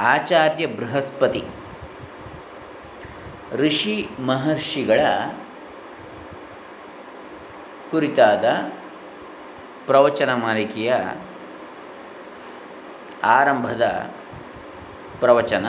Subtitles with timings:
[0.00, 1.42] ಆಚಾರ್ಯ ಬೃಹಸ್ಪತಿ.
[3.52, 5.00] ಋಷಿ ಮಹರ್ಷಿಗಳ
[7.90, 8.44] ಕುರಿತಾದ
[9.86, 10.94] ಪ್ರವಚನ ಮಾಲಿಕೆಯ
[13.24, 14.10] ಆರಂಭದ
[15.20, 15.66] ಪ್ರವಚನ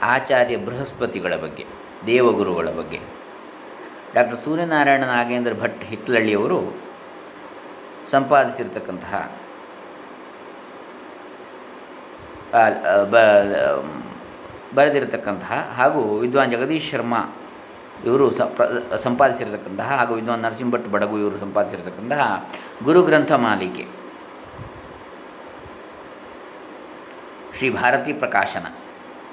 [0.00, 1.66] ಆಚಾರ್ಯ ಬೃಹಸ್ಪತಿಗಳ ಬಗ್ಗೆ,
[2.06, 3.00] ದೇವಗುರುಗಳ ಬಗ್ಗೆ.
[4.14, 6.76] ಡಾಕ್ಟರ್ ಸೂರ್ಯನಾರಾಯಣ ನಾಗೇಂದ್ರ ಭಟ್ ಹಿತ್ಲಳ್ಳಿಯವರು
[8.06, 9.40] ಸಂಪಾದಿಸಿರ್ತಕ್ಕಂತಹ
[12.45, 12.45] ಆ,
[14.74, 17.20] ಬರೆದಿರತಕ್ಕಂತಹ ಹಾಗೂ ವಿದ್ವಾನ್ ಜಗದೀಶ್ ಶರ್ಮಾ
[18.04, 18.30] ಇವರು
[18.96, 22.22] ಸಂಪಾದಿಸಿರತಕ್ಕಂತಹ ಹಾಗೂ ವಿದ್ವಾನ್ ನರಸಿಂಹ ಭಟ್ ಬಡಗು ಇವರು ಸಂಪಾದಿಸಿರತಕ್ಕಂತಹ
[22.84, 23.84] ಗುರುಗ್ರಂಥ ಮಾಲಿಕೆ.
[27.56, 28.66] ಶ್ರೀ ಭಾರತಿ ಪ್ರಕಾಶನ,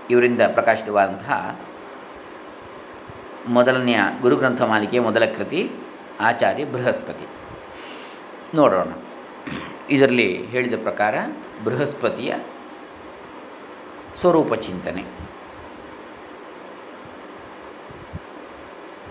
[0.10, 1.60] ಇವರಿಂದ ಪ್ರಕಾಶಿತವಾದಂತಹ
[3.48, 5.72] ಮೊದಲನೆಯ ಗುರುಗ್ರಂಥ ಮಾಲಿಕೆಯ ಮೊದಲ ಕೃತಿ
[6.22, 7.28] ಆಚಾರ್ಯ ಬೃಹಸ್ಪತಿ.
[8.56, 8.92] ನೋಡೋಣ.
[9.90, 11.16] ಇದರಲ್ಲಿ ಹೇಳಿದ ಪ್ರಕಾರ
[11.64, 12.34] ಬೃಹಸ್ಪತಿಯ
[14.20, 15.04] ಸ್ವರೂಪ ಚಿಂತನೆ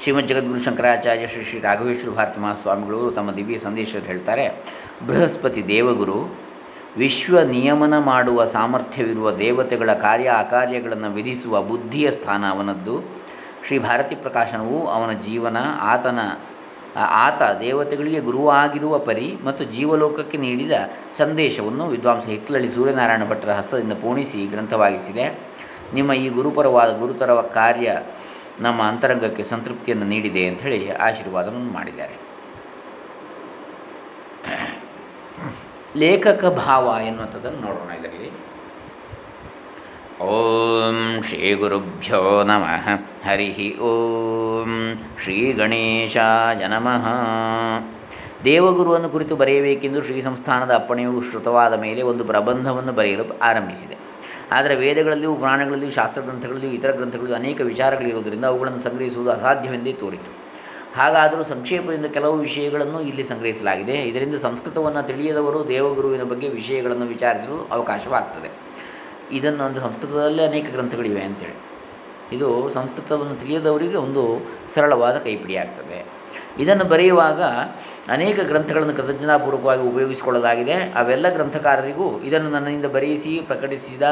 [0.01, 4.65] ಶ್ರೀಮದ್ ಜಗದ್ಗುರು ಶಂಕರಾಚಾರ್ಯ ಶ್ರೀ ಶ್ರೀ ರಾಘವೇಶ್ವರ ಭಾರತಿ ಮಹಾಸ್ವಾಮಿಗಳು ತಮ್ಮ ದಿವ್ಯ ಸಂದೇಶದಲ್ಲಿ ಹೇಳ್ತಾರೆ,
[5.07, 6.19] ಬೃಹಸ್ಪತಿ ದೇವಗುರು,
[6.97, 12.97] ವಿಶ್ವ ನಿಯಮನ ಮಾಡುವ ಸಾಮರ್ಥ್ಯವಿರುವ ದೇವತೆಗಳ ಕಾರ್ಯ ಅಕಾರ್ಯಗಳನ್ನು ವಿಧಿಸುವ ಬುದ್ಧಿಯ ಸ್ಥಾನ ಅವನದ್ದು.
[13.67, 16.19] ಶ್ರೀ ಭಾರತಿ ಪ್ರಕಾಶನವು ಅವನ ಜೀವನ, ಆತನ
[16.97, 20.73] ಆತ ದೇವತೆಗಳಿಗೆ ಗುರುವಾಗಿರುವ ಪರಿ ಮತ್ತು ಜೀವಲೋಕಕ್ಕೆ ನೀಡಿದ
[21.11, 25.39] ಸಂದೇಶವನ್ನು ವಿದ್ವಾಂಸ ಹಿತ್ಲಳ್ಳಿ ಸೂರ್ಯನಾರಾಯಣ ಭಟ್ಟರ ಹಸ್ತದಿಂದ ಪೂಣಿಸಿ ಗ್ರಂಥವಾಗಿಸಿದೆ.
[25.95, 28.03] ನಿಮ್ಮ ಈ ಗುರುಪರವಾದ ಗುರುತರವ ಕಾರ್ಯ
[28.61, 32.33] ನಮ್ಮ ಅಂತರಂಗಕ್ಕೆ ಸಂತೃಪ್ತಿಯನ್ನು ನೀಡಿದೆ ಅಂಥೇಳಿ ಆಶೀರ್ವಾದವನ್ನು ಮಾಡಿದ್ದಾರೆ.
[35.97, 38.42] ಲೇಖಕ ಭಾವ ಎನ್ನುವಂಥದ್ದನ್ನು ನೋಡೋಣ ಇದರಲ್ಲಿ.
[40.21, 42.89] ಓಂ ಶ್ರೀ ಗುರುಭ್ಯೋ ನಮಃ.
[43.29, 47.07] ಹರಿ ಓಂ ಶ್ರೀ ಗಣೇಶಾಯ ನಮಃ.
[48.45, 53.97] ದೇವಗುರುವನ್ನು ಕುರಿತು ಬರೆಯಬೇಕೆಂದು ಶ್ರೀ ಸಂಸ್ಥಾನದ ಅಪ್ಪಣೆಯು ಶ್ರುತವಾದ ಮೇಲೆ ಒಂದು ಪ್ರಬಂಧವನ್ನು ಬರೆಯಲು ಆರಂಭಿಸಿದೆ.
[54.53, 60.53] ಆದರೆ ವೇದಗಳಲ್ಲಿಯೂ ಪುರಾಣಗಳಲ್ಲಿಯೂ ಶಾಸ್ತ್ರಗ್ರಂಥಗಳಲ್ಲಿಯೂ ಇತರ ಗ್ರಂಥಗಳಲ್ಲಿಯೂ ಅನೇಕ ವಿಚಾರಗಳಿರುವುದರಿಂದ ಅವುಗಳನ್ನು ಸಂಗ್ರಹಿಸುವುದು ಅಸಾಧ್ಯವೆಂದೇ ತೋರಿತು.
[60.97, 63.93] ಹಾಗಾದರೂ ಸಂಕ್ಷೇಪದಿಂದ ಕೆಲವು ವಿಷಯಗಳನ್ನು ಇಲ್ಲಿ ಸಂಗ್ರಹಿಸಲಾಗಿದೆ.
[63.93, 68.72] ಇದರಿಂದ ಸಂಸ್ಕೃತವನ್ನು ತಿಳಿಯದವರು ದೇವಗುರುವಿನ ಬಗ್ಗೆ ವಿಷಯಗಳನ್ನು ವಿಚಾರಿಸಲು ಅವಕಾಶವಾಗ್ತದೆ.
[69.33, 71.73] ಇದನ್ನು ಒಂದು ಸಂಸ್ಕೃತದಲ್ಲೇ ಅನೇಕ ಗ್ರಂಥಗಳಿವೆ ಅಂತೇಳಿ.
[72.37, 76.23] ಇದು ಸಂಸ್ಕೃತವನ್ನು ತಿಳಿಯದವರಿಗೆ ಒಂದು ಸರಳವಾದ ಕೈಪಿಡಿಯಾಗ್ತದೆ
[76.59, 77.43] ಇದನ್ನು ಬರೆಯುವಾಗ
[78.09, 80.73] ಅನೇಕ ಗ್ರಂಥಗಳನ್ನು ಕೃತಜ್ಞತಾಪೂರ್ವಕವಾಗಿ ಉಪಯೋಗಿಸಿಕೊಳ್ಳಲಾಗಿದೆ.
[80.73, 84.03] ಅವೆಲ್ಲ ಗ್ರಂಥಕಾರರಿಗೂ ಇದನ್ನು ನನ್ನಿಂದ ಬರೆಯಿಸಿ, ಪ್ರಕಟಿಸಿದ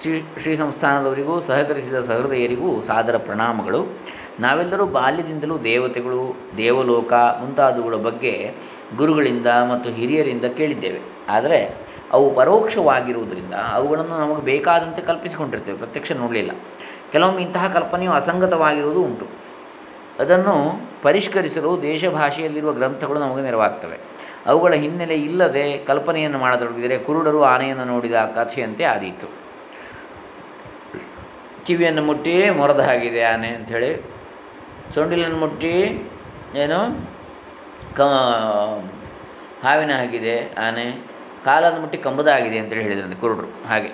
[0.00, 4.00] ಶ್ರೀ ಶ್ರೀ ಸಂಸ್ಥಾನದವರಿಗೂ, ಸಹಕರಿಸಿದ ಸಹೃದಯರಿಗೂ ಸಾದರ ಪ್ರಣಾಮಗಳು.
[4.40, 8.54] ನಾವೆಲ್ಲರೂ ಬಾಲ್ಯದಿಂದಲೂ ದೇವತೆಗಳು, ದೇವಲೋಕ ಮುಂತಾದವುಗಳ ಬಗ್ಗೆ
[8.96, 11.00] ಗುರುಗಳಿಂದ ಮತ್ತು ಹಿರಿಯರಿಂದ ಕೇಳಿದ್ದೇವೆ.
[11.28, 16.52] ಆದರೆ ಅವು ಪರೋಕ್ಷವಾಗಿರುವುದರಿಂದ ಅವುಗಳನ್ನು ನಮಗೆ ಬೇಕಾದಂತೆ ಕಲ್ಪಿಸಿಕೊಂಡಿರ್ತೇವೆ, ಪ್ರತ್ಯಕ್ಷ ನೋಡಲಿಲ್ಲ.
[17.12, 19.26] ಕೆಲವೊಮ್ಮೆ ಇಂತಹ ಕಲ್ಪನೆಯು ಅಸಂಗತವಾಗಿರುವುದು ಉಂಟು.
[20.22, 20.54] ಅದನ್ನು
[21.04, 23.98] ಪರಿಷ್ಕರಿಸಲು ದೇಶ ಭಾಷೆಯಲ್ಲಿರುವ ಗ್ರಂಥಗಳು ನಮಗೆ ನೆರವಾಗ್ತವೆ.
[24.50, 29.28] ಅವುಗಳ ಹಿನ್ನೆಲೆ ಇಲ್ಲದೆ ಕಲ್ಪನೆಯನ್ನು ಮಾಡತೊಡಗಿದರೆ ಕುರುಡರು ಆನೆಯನ್ನು ನೋಡಿದ ಕಥೆಯಂತೆ ಆದೀತು.
[31.66, 33.90] ಕಿವಿಯನ್ನು ಮುಟ್ಟಿ ಮೊರದ ಹಾಗಿದೆ ಆನೆ ಅಂಥೇಳಿ,
[34.94, 35.74] ಸೊಂಡಿಲನ್ನು ಮುಟ್ಟಿ
[36.62, 36.78] ಏನು
[37.98, 38.00] ಕ
[39.64, 40.86] ಹಾವಿನ ಹಾಗಿದೆ ಆನೆ
[41.44, 43.68] ಕಾಲನ್ನು ಮುಟ್ಟಿ ಕಂಬದ ಆಗಿದೆ ಅಂತೇಳಿ ಹೇಳಿದ್ರಂತೆ ಕುರುಡರು.
[43.68, 43.90] ಹಾಗೆ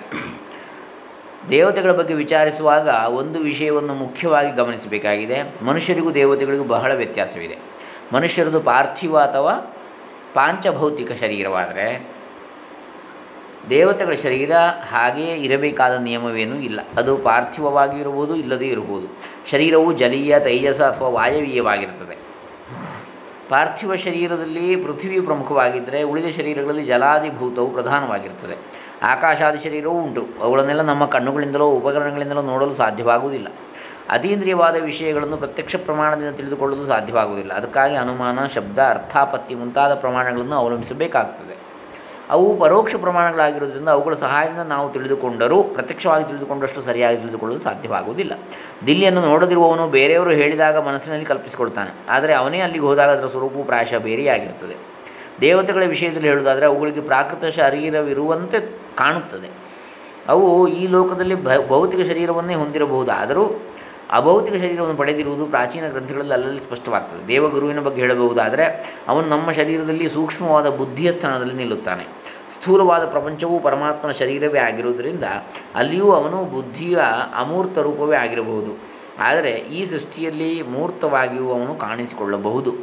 [1.49, 5.65] ದೇವತೆಗಳ ಬಗ್ಗೆ ವಿಚಾರಿಸುವಾಗ ಒಂದು ವಿಷಯವನ್ನು ಮುಖ್ಯವಾಗಿ ಗಮನಿಸಬೇಕಾಗಿದೆ.
[5.65, 7.57] ಮನುಷ್ಯರಿಗೂ ದೇವತೆಗಳಿಗೂ ಬಹಳ ವ್ಯತ್ಯಾಸವಿದೆ.
[8.13, 9.53] ಮನುಷ್ಯರದು ಪಾರ್ಥಿವ ಅಥವಾ
[10.33, 12.07] ಪಾಂಚಭೌತಿಕ ಶರೀರವಾದರೆ
[13.69, 14.51] ದೇವತೆಗಳ ಶರೀರ
[14.91, 16.79] ಹಾಗೆಯೇ ಇರಬೇಕಾದ ನಿಯಮವೇನೂ ಇಲ್ಲ.
[16.97, 19.07] ಅದು ಪಾರ್ಥಿವವಾಗಿ ಇರಬಹುದು ಇಲ್ಲದೇ ಇರಬಹುದು.
[19.51, 22.17] ಶರೀರವು ಜಲೀಯ, ತೈಜಸ ಅಥವಾ ವಾಯವೀಯವಾಗಿರ್ತದೆ
[23.49, 28.57] ಪಾರ್ಥಿವ ಶರೀರದಲ್ಲಿ ಪೃಥ್ವಿಯು ಪ್ರಮುಖವಾಗಿದ್ದರೆ ಉಳಿದ ಶರೀರಗಳಲ್ಲಿ ಜಲಾದಿಭೂತವು ಪ್ರಧಾನವಾಗಿರ್ತದೆ
[29.03, 30.27] ಆಕಾಶಾದಿ ಶರೀರವೂ ಉಂಟು.
[30.41, 33.47] ಅವುಗಳನ್ನೆಲ್ಲ ನಮ್ಮ ಕಣ್ಣುಗಳಿಂದಲೋ, ಉಪಕರಣಗಳಿಂದಲೋ ನೋಡಲು ಸಾಧ್ಯವಾಗುವುದಿಲ್ಲ.
[34.09, 37.53] ಅತೀಂದ್ರಿಯವಾದ ವಿಷಯಗಳನ್ನು ಪ್ರತ್ಯಕ್ಷ ಪ್ರಮಾಣದಿಂದ ತಿಳಿದುಕೊಳ್ಳಲು ಸಾಧ್ಯವಾಗುವುದಿಲ್ಲ.
[37.53, 41.56] ಅದಕ್ಕಾಗಿ ಅನುಮಾನ, ಶಬ್ದ ಅರ್ಥಾಪತ್ತಿ ಮುಂತಾದ ಪ್ರಮಾಣಗಳನ್ನು ಅವಲಂಬಿಸಬೇಕಾಗ್ತದೆ.
[42.29, 48.39] ಅವು ಪರೋಕ್ಷ ಪ್ರಮಾಣಗಳಾಗಿರೋದ್ರಿಂದ ಅವುಗಳ ಸಹಾಯದಿಂದ ನಾವು ತಿಳಿದುಕೊಂಡರೂ ಪ್ರತ್ಯಕ್ಷವಾಗಿ ತಿಳಿದುಕೊಂಡಷ್ಟು ಸರಿಯಾಗಿ ತಿಳಿದುಕೊಳ್ಳಲು ಸಾಧ್ಯವಾಗುವುದಿಲ್ಲ.
[48.85, 54.75] ದಿಲ್ಲಿಯನ್ನು ನೋಡದಿರುವವನು ಬೇರೆಯವರು ಹೇಳಿದಾಗ ಮನಸ್ಸಿನಲ್ಲಿ ಕಲ್ಪಿಸಿಕೊಡ್ತಾನೆ ಆದರೆ ಅವನೇ ಅಲ್ಲಿಗೆ ಹೋದಾಗ ಅದರ ಸ್ವರೂಪವು ಪ್ರಾಯಶಃ ಬೇರೆಯಾಗಿರುತ್ತದೆ.
[55.41, 58.59] ದೇವತೆಗಳ ವಿಷಯದಲ್ಲಿ ಹೇಳುವುದಾದರೆ ಅವುಗಳಿಗೆ ಪ್ರಾಕೃತ ಶರೀರವಿರುವಂತೆ
[58.95, 59.49] ಕಾಣುತ್ತದೆ.
[60.27, 63.43] ಅವು ಈ ಲೋಕದಲ್ಲಿ ಭೌತಿಕ ಶರೀರವನ್ನೇ ಹೊಂದಿರಬಹುದಾದರೂ
[64.11, 67.27] ಅಭೌತಿಕ ಶರೀರವನ್ನು ಪಡೆದಿರುವುದು ಪ್ರಾಚೀನ ಗ್ರಂಥಗಳಲ್ಲಿ ಅಲ್ಲಲ್ಲಿ ಸ್ಪಷ್ಟವಾಗ್ತದೆ.
[67.27, 72.03] ದೇವಗುರುವಿನ ಬಗ್ಗೆ ಹೇಳಬಹುದಾದರೆ ಅವನು ನಮ್ಮ ಶರೀರದಲ್ಲಿ ಸೂಕ್ಷ್ಮವಾದ ಬುದ್ಧಿಯ ಸ್ಥಾನದಲ್ಲಿ ನಿಲ್ಲುತ್ತಾನೆ.
[72.53, 75.23] ಸ್ಥೂಲವಾದ ಪ್ರಪಂಚವು ಪರಮಾತ್ಮನ ಶರೀರವೇ ಆಗಿರುವುದರಿಂದ
[75.75, 76.97] ಅಲ್ಲಿಯೂ ಅವನು ಬುದ್ಧಿಯ
[77.35, 79.06] ಅಮೂರ್ತ ರೂಪವೇ ಆಗಿರಬಹುದು.
[79.19, 82.73] ಆದರೆ ಈ ಸೃಷ್ಟಿಯಲ್ಲಿ ಮೂರ್ತವಾಗಿಯೂ ಅವನು ಕಾಣಿಸಿಕೊಳ್ಳಬಹುದು.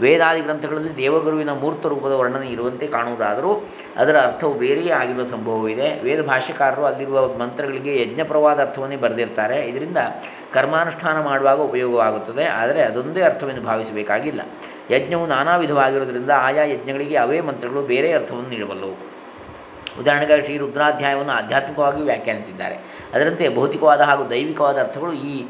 [0.00, 3.66] ವೇದಾದಿ ಗ್ರಂಥಗಳಲ್ಲಿ ದೇವಗುರುವಿನ ಮೂರ್ತ ರೂಪದ ವರ್ಣನೆ ಇರುವಂತೆ ಕಾಣುವುದಾದರೂ
[3.96, 6.02] ಅದರ ಅರ್ಥವು ಬೇರೆಯೇ ಆಗಿರುವ ಸಂಭವವಿದೆ.
[6.02, 9.68] ವೇದ ಭಾಷ್ಯಕಾರರು ಅಲ್ಲಿರುವ ಮಂತ್ರಗಳಿಗೆ ಯಜ್ಞಪ್ರವಾದ ಅರ್ಥವನ್ನೇ ಬರೆದಿರ್ತಾರೆ.
[9.68, 9.96] ಇದರಿಂದ
[10.52, 12.44] ಕರ್ಮಾನುಷ್ಠಾನ ಮಾಡುವಾಗ ಉಪಯೋಗವಾಗುತ್ತದೆ.
[12.44, 14.40] ಆದರೆ ಅದೊಂದೇ ಅರ್ಥವೆಂದು ಭಾವಿಸಬೇಕಾಗಿಲ್ಲ.
[14.90, 19.12] ಯಜ್ಞವು ನಾನಾ ವಿಧವಾಗಿರುವುದರಿಂದ ಆಯಾ ಯಜ್ಞಗಳಿಗೆ ಅವೇ ಮಂತ್ರಗಳು ಬೇರೆ ಅರ್ಥವನ್ನು ನೀಡಬಲ್ಲವು.
[20.00, 22.76] ಉದಾಹರಣೆಗೆ ಶ್ರೀ ರುದ್ರಾಧ್ಯಾಯವನ್ನು ಆಧ್ಯಾತ್ಮಿಕವಾಗಿ ವ್ಯಾಖ್ಯಾನಿಸಿದ್ದಾರೆ.
[23.14, 25.44] ಅದರಂತೆ ಭೌತಿಕವಾದ ಹಾಗೂ ದೈವಿಕವಾದ ಅರ್ಥಗಳು ಈ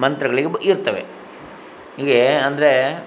[0.00, 1.04] ಮಂತ್ರಗಳಿಗೆ ಇರ್ತವೆ.
[1.96, 3.04] ಹೀಗೆ ಅಂದರೆ,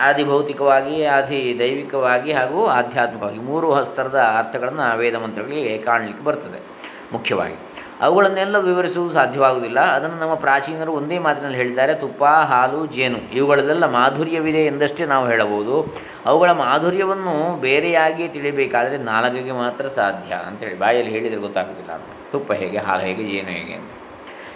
[0.00, 7.54] ಆದಿ ಭೌತಿಕವಾಗಿ, ಆದಿ ದೈವಿಕವಾಗಿ ಹಾಗೂ ಆಧ್ಯಾತ್ಮಿಕವಾಗಿ ಮೂರು ಹಸ್ತರದ ಅರ್ಥಗಳನ್ನು ವೇದ ಮಂತ್ರಗಳಿಗೆ ಕಾಣಲಿಕ್ಕೆ ಬರ್ತದೆ ಮುಖ್ಯವಾಗಿ.
[8.00, 9.80] ಅವುಗಳನ್ನೆಲ್ಲ ವಿವರಿಸುವುದು ಸಾಧ್ಯವಾಗುವುದಿಲ್ಲ.
[9.80, 13.18] ಅದನ್ನು ನಮ್ಮ ಪ್ರಾಚೀನರು ಒಂದೇ ಮಾತಿನಲ್ಲಿ ಹೇಳಿದ್ದಾರೆ, ತುಪ್ಪ, ಹಾಲು, ಜೇನು.
[13.34, 15.94] ಇವುಗಳಲ್ಲೆಲ್ಲ ಮಾಧುರ್ಯವಿದೆ ಎಂದಷ್ಟೇ ನಾವು ಹೇಳಬಹುದು.
[16.26, 21.90] ಅವುಗಳ ಮಾಧುರ್ಯವನ್ನು ಬೇರೆಯಾಗಿ ತಿಳಿಬೇಕಾದರೆ ನಾಲ್ಕಿಗೆ ಮಾತ್ರ ಸಾಧ್ಯ ಅಂತೇಳಿ ಬಾಯಲ್ಲಿ ಹೇಳಿದರೆ ಗೊತ್ತಾಗೋದಿಲ್ಲ
[22.32, 23.90] ತುಪ್ಪ ಹೇಗೆ, ಹಾಲು ಹೇಗೆ, ಜೇನು ಹೇಗೆ ಅಂತ.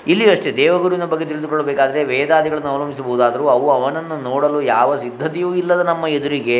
[0.06, 6.58] ಇಲ್ಲಿಯೂ ಅಷ್ಟೇ, ದೇವಗುರುವಿನ ಬಗ್ಗೆ ತಿಳಿದುಕೊಳ್ಳಬೇಕಾದರೆ ವೇದಾದಿಗಳನ್ನು ಅವಲಂಬಿಸಬಹುದಾದರೂ ಅವು ಅವನನ್ನು ನೋಡಲು ಯಾವ ಸಿದ್ಧತೆಯೂ ಇಲ್ಲದ ನಮ್ಮ ಎದುರಿಗೆ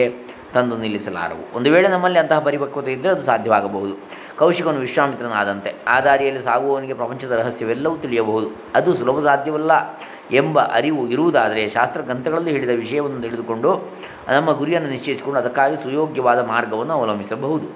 [0.54, 1.56] ತಂದು ನಿಲ್ಲಿಸಲಾರವು.
[1.56, 3.94] ಒಂದು ವೇಳೆ ನಮ್ಮಲ್ಲಿ ಅಂತಹ ಪರಿಪಕ್ವತೆ ಇದ್ದರೆ ಅದು ಸಾಧ್ಯವಾಗಬಹುದು.
[4.36, 5.74] ಕೌಶಿಕನು ವಿಶ್ವಾಮಿತ್ರನಾದಂತೆ.
[5.88, 8.48] ಆ ದಾರಿಯಲ್ಲಿ ಸಾಗುವವನಿಗೆ ಪ್ರಪಂಚದ ರಹಸ್ಯವೆಲ್ಲವೂ ತಿಳಿಯಬಹುದು.
[8.74, 9.72] ಅದು ಸುಲಭ ಸಾಧ್ಯವಲ್ಲ
[10.30, 13.94] ಎಂಬ ಅರಿವು ಇರುವುದಾದರೆ ಶಾಸ್ತ್ರ ಗ್ರಂಥಗಳಲ್ಲಿ ಹೇಳಿದ ವಿಷಯವನ್ನು ತಿಳಿದುಕೊಂಡು
[14.28, 17.66] ನಮ್ಮ ಗುರಿಯನ್ನು ನಿಶ್ಚಯಿಸಿಕೊಂಡು ಅದಕ್ಕಾಗಿ ಸುಯೋಗ್ಯವಾದ ಮಾರ್ಗವನ್ನು ಅವಲಂಬಿಸಬಹುದು.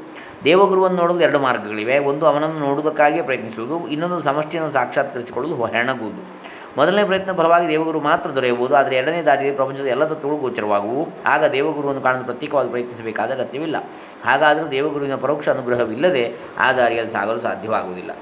[0.44, 1.98] ದೇವಗುರುವನ್ನು ನೋಡಲು ಎರಡು ಮಾರ್ಗಗಳಿವೆ.
[1.98, 6.40] ಒಂದು ಅವನನ್ನು ನೋಡುವುದಕ್ಕಾಗಿಯೇ ಪ್ರಯತ್ನಿಸುವುದು, ಇನ್ನೊಂದು ಸಮಷ್ಟಿಯನ್ನು ಸಾಕ್ಷಾತ್ಕರಿಸಿಕೊಳ್ಳಲು ಹೆಣಗುವುದು.
[6.78, 12.02] ಮೊದಲನೇ ಪ್ರಯತ್ನ ಫಲವಾಗಿ ದೇವಗುರು ಮಾತ್ರ ದೊರೆಯಬಹುದು, ಆದರೆ ಎರಡನೇ ದಾರಿಯಲ್ಲಿ ಪ್ರಪಂಚದ ಎಲ್ಲ ತತ್ವಗಳು ಗೋಚರವಾಗುವು ಆಗ ದೇವಗುರುವನ್ನು
[12.06, 13.76] ಕಾಣಲು ಪ್ರತ್ಯೇಕವಾಗಿ ಪ್ರಯತ್ನಿಸಬೇಕಾದ ಅಗತ್ಯವಿಲ್ಲ.
[14.24, 16.24] ಹಾಗಾದರೂ ದೇವಗುರುವಿನ ಪರೋಕ್ಷ ಅನುಗ್ರಹವಿಲ್ಲದೆ
[16.58, 18.12] ಆ ದಾರಿಯಲ್ಲಿ ಸಾಗಲು ಸಾಧ್ಯವಾಗುವುದಿಲ್ಲ.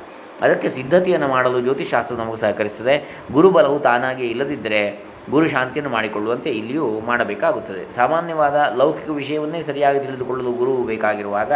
[0.40, 2.96] ಅದಕ್ಕೆ ಸಿದ್ಧತೆಯನ್ನು ಮಾಡಲು ಜ್ಯೋತಿಷಾಸ್ತ್ರವು ನಮಗೆ ಸಹಕರಿಸುತ್ತದೆ.
[3.32, 4.82] ಗುರುಬಲವು ತಾನಾಗಿಯೇ ಇಲ್ಲದಿದ್ದರೆ
[5.30, 7.82] ಗುರು ಶಾಂತಿಯನ್ನು ಮಾಡಿಕೊಳ್ಳುವಂತೆ ಇಲ್ಲಿಯೂ ಮಾಡಬೇಕಾಗುತ್ತದೆ.
[7.92, 11.52] ಸಾಮಾನ್ಯವಾದ ಲೌಕಿಕ ವಿಷಯವನ್ನೇ ಸರಿಯಾಗಿ ತಿಳಿದುಕೊಳ್ಳಲು ಗುರು ಬೇಕಾಗಿರುವಾಗ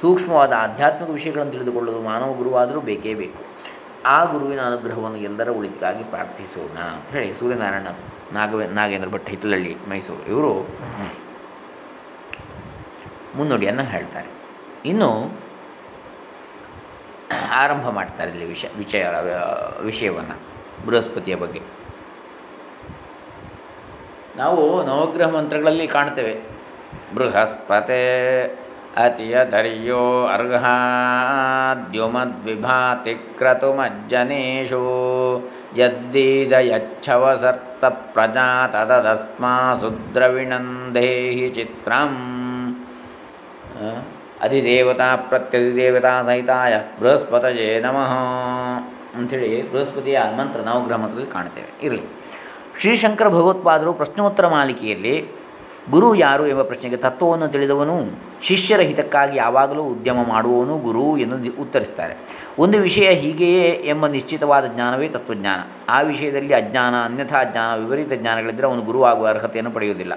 [0.00, 3.40] ಸೂಕ್ಷ್ಮವಾದ ಆಧ್ಯಾತ್ಮಿಕ ವಿಷಯಗಳನ್ನು ತಿಳಿದುಕೊಳ್ಳಲು ಮಾನವ ಗುರುವಾದರೂ ಬೇಕೇ ಬೇಕು.
[4.06, 7.88] ಆ ಗುರುವಿನ ಅನುಗ್ರಹವನ್ನು ಎಲ್ಲರ ಉಳಿತಿಗಾಗಿ ಪ್ರಾರ್ಥಿಸೋಣ ಅಂತ ಹೇಳಿ ಸೂರ್ಯನಾರಾಯಣ
[8.32, 10.26] ನಾಗವೇ ನಾಗೇಂದ್ರ ಭಟ್ ಹಿತ್ತಲಹಳ್ಳಿ ಮೈಸೂರು.
[10.26, 10.52] ಇವರು
[13.34, 14.28] ಮುನ್ನುಡಿಯನ್ನು ಹೇಳ್ತಾರೆ.
[14.84, 15.38] ಇನ್ನು
[17.50, 19.08] ಆರಂಭ ಮಾಡ್ತಾರೆ ಇಲ್ಲಿ ವಿಷ ವಿಷಯ
[19.80, 20.36] ವಿಷಯವನ್ನು,
[20.86, 21.62] ಬೃಹಸ್ಪತಿಯ ಬಗ್ಗೆ.
[24.36, 26.34] ನಾವು ನವಗ್ರಹ ಮಂತ್ರಗಳಲ್ಲಿ ಕಾಣ್ತೇವೆ.
[27.14, 28.00] ಬೃಹಸ್ಪತೆ
[33.36, 34.82] ಕ್ರತುಮಜ್ಜನೇಶು
[35.76, 42.12] ಯದ್ದೀದ ಯಚ್ಛವಸರ್ತ ಪ್ರಜಾ ತದಸ್ಮಾ ಸುದ್ರವಿಣಂದೇಹಿ ಚಿತ್ರಂ
[44.42, 48.12] ಅಧಿದೇವತಾ ಪ್ರತ್ಯಧಿದೇವತಾ ಸಹಿತಾಯ ಬೃಹಸ್ಪತಯೇ ನಮಃ
[49.18, 51.86] ಅಂಥೇಳಿ ಬೃಹಸ್ಪತಿಯ ಮಂತ್ರ ನವಗ್ರಹ ಮಂತ್ರದಲ್ಲಿ ಕಾಣ್ತೇವೆ.
[51.86, 52.02] ಇರಲಿ.
[52.80, 55.28] ಶ್ರೀಶಂಕರ ಭಗವತ್ಪಾದರು ಪ್ರಶ್ನೋತ್ತರ ಮಾಲಿಕೆಯಲ್ಲಿ
[55.90, 57.98] ಗುರು ಯಾರು ಎಂಬ ಪ್ರಶ್ನೆಗೆ ತತ್ವವನ್ನು ತಿಳಿದವನು?
[58.44, 65.60] ಶಿಷ್ಯರ ಹಿತಕ್ಕಾಗಿ ಯಾವಾಗಲೂ ಉದ್ಯಮ ಮಾಡುವವನು ಗುರು ಎಂದು ಉತ್ತರಿಸ್ತಾರೆ ಒಂದು ವಿಷಯ ಹೀಗೆಯೇ ಎಂಬ ನಿಶ್ಚಿತವಾದ ಜ್ಞಾನವೇ ತತ್ವಜ್ಞಾನ.
[65.88, 70.12] ಆ ವಿಷಯದಲ್ಲಿ ಅಜ್ಞಾನ, ಅನ್ಯಥಾ ಜ್ಞಾನ, ವಿಪರೀತ ಜ್ಞಾನಗಳಿದ್ದರೆ ಅವನು ಗುರು ಆಗುವ ಅರ್ಹತೆಯನ್ನು ಪಡೆಯುವುದಿಲ್ಲ.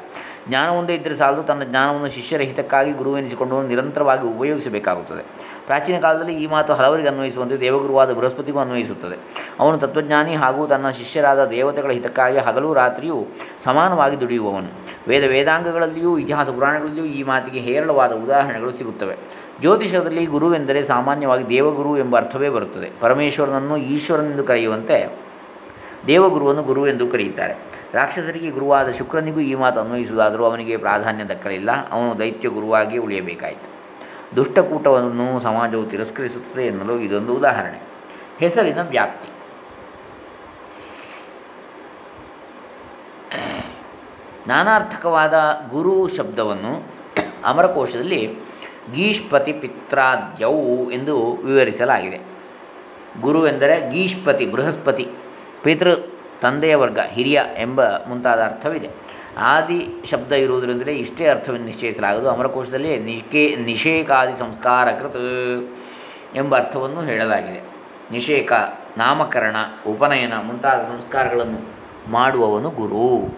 [0.49, 5.23] ಜ್ಞಾನ ಇದ್ದರೆ ಸಾಲದು, ತನ್ನ ಜ್ಞಾನವನ್ನು ಶಿಷ್ಯರ ಹಿತಕ್ಕಾಗಿ ಗುರುವೆನಿಸಿಕೊಂಡವನು ನಿರಂತರವಾಗಿ ಉಪಯೋಗಿಸಬೇಕಾಗುತ್ತದೆ.
[5.65, 9.15] ಪ್ರಾಚೀನ ಕಾಲದಲ್ಲಿ ಈ ಮಾತು ಹಲವರಿಗೆ ಅನ್ವಯಿಸುವಂತೆ ದೇವಗುರುವಾದ ಬೃಹಸ್ಪತಿಗೂ ಅನ್ವಯಿಸುತ್ತದೆ.
[9.59, 13.27] ಅವನು ತತ್ವಜ್ಞಾನಿ ಹಾಗೂ ತನ್ನ ಶಿಷ್ಯರಾದ ದೇವತೆಗಳ ಹಿತಕ್ಕಾಗಿ ಹಗಲು ರಾತ್ರಿಯೂ
[13.59, 14.67] ಸಮಾನವಾಗಿ ದುಡಿಯುವವನು.
[15.07, 19.15] ವೇದ ವೇದಾಂಗಗಳಲ್ಲಿಯೂ ಇತಿಹಾಸ ಪುರಾಣಗಳಲ್ಲಿಯೂ ಈ ಮಾತಿಗೆ ಹೇರಳವಾದ ಉದಾಹರಣೆಗಳು ಸಿಗುತ್ತವೆ.
[19.59, 22.91] ಜ್ಯೋತಿಷದಲ್ಲಿ ಗುರುವೆಂದರೆ ಸಾಮಾನ್ಯವಾಗಿ ದೇವಗುರು ಎಂಬ ಅರ್ಥವೇ ಬರುತ್ತದೆ.
[22.99, 25.19] ಪರಮೇಶ್ವರನನ್ನು ಈಶ್ವರನೆಂದು ಕರೆಯುವಂತೆ
[26.07, 27.53] ದೇವಗುರುವನ್ನು ಗುರು ಎಂದು ಕರೆಯುತ್ತಾರೆ.
[27.93, 31.89] ರಾಕ್ಷಸರಿಗೆ ಗುರುವಾದ ಶುಕ್ರನಿಗೂ ಈ ಮಾತು ಅನ್ವಯಿಸುವುದಾದರೂ ಅವನಿಗೆ ಪ್ರಾಧಾನ್ಯ ದಕ್ಕಲಿಲ್ಲ.
[31.91, 33.77] ಅವನು ದೈತ್ಯ ಗುರುವಾಗಿ ಉಳಿಯಬೇಕಾಯಿತು.
[34.35, 37.81] ದುಷ್ಟಕೂಟವನ್ನು ಸಮಾಜವು ತಿರಸ್ಕರಿಸುತ್ತದೆ ಎನ್ನಲು ಇದೊಂದು ಉದಾಹರಣೆ.
[38.39, 39.29] ಹೆಸರಿನ ವ್ಯಾಪ್ತಿ.
[44.47, 45.33] ನಾನಾರ್ಥಕವಾದ
[45.69, 46.96] ಗುರು ಶಬ್ದವನ್ನು
[47.47, 48.39] ಅಮರಕೋಶದಲ್ಲಿ
[48.93, 52.19] ಗೀಷ್ಪತಿ ಪಿತ್ರಾದ್ಯವು ಎಂದು ವಿವರಿಸಲಾಗಿದೆ.
[53.21, 55.07] ಗುರು ಎಂದರೆ ಗೀಷ್ಪತಿ, ಬೃಹಸ್ಪತಿ,
[55.63, 55.95] ಪಿತೃ,
[56.41, 58.89] ತಂದೆಯ ವರ್ಗ, ಹಿರಿಯ ಎಂಬ ಮುಂತಾದ ಅರ್ಥವಿದೆ.
[59.37, 65.15] ಆದಿ ಶಬ್ದ ಇರುವುದರಿಂದಲೇ ಇಷ್ಟೇ ಅರ್ಥವನ್ನು ನಿಶ್ಚಯಿಸಲಾಗದು ಅಮರಕೋಶದಲ್ಲಿ ನಿಕೇ ನಿಷೇಕಾದಿ ಸಂಸ್ಕಾರ ಕೃತ
[66.35, 67.63] ಎಂಬ ಅರ್ಥವನ್ನು ಹೇಳಲಾಗಿದೆ.
[68.11, 68.53] ನಿಷೇಕ,
[68.97, 69.55] ನಾಮಕರಣ,
[69.87, 71.77] ಉಪನಯನ ಮುಂತಾದ ಸಂಸ್ಕಾರಗಳನ್ನು
[72.11, 73.37] ಮಾಡುವವನು ಗುರು.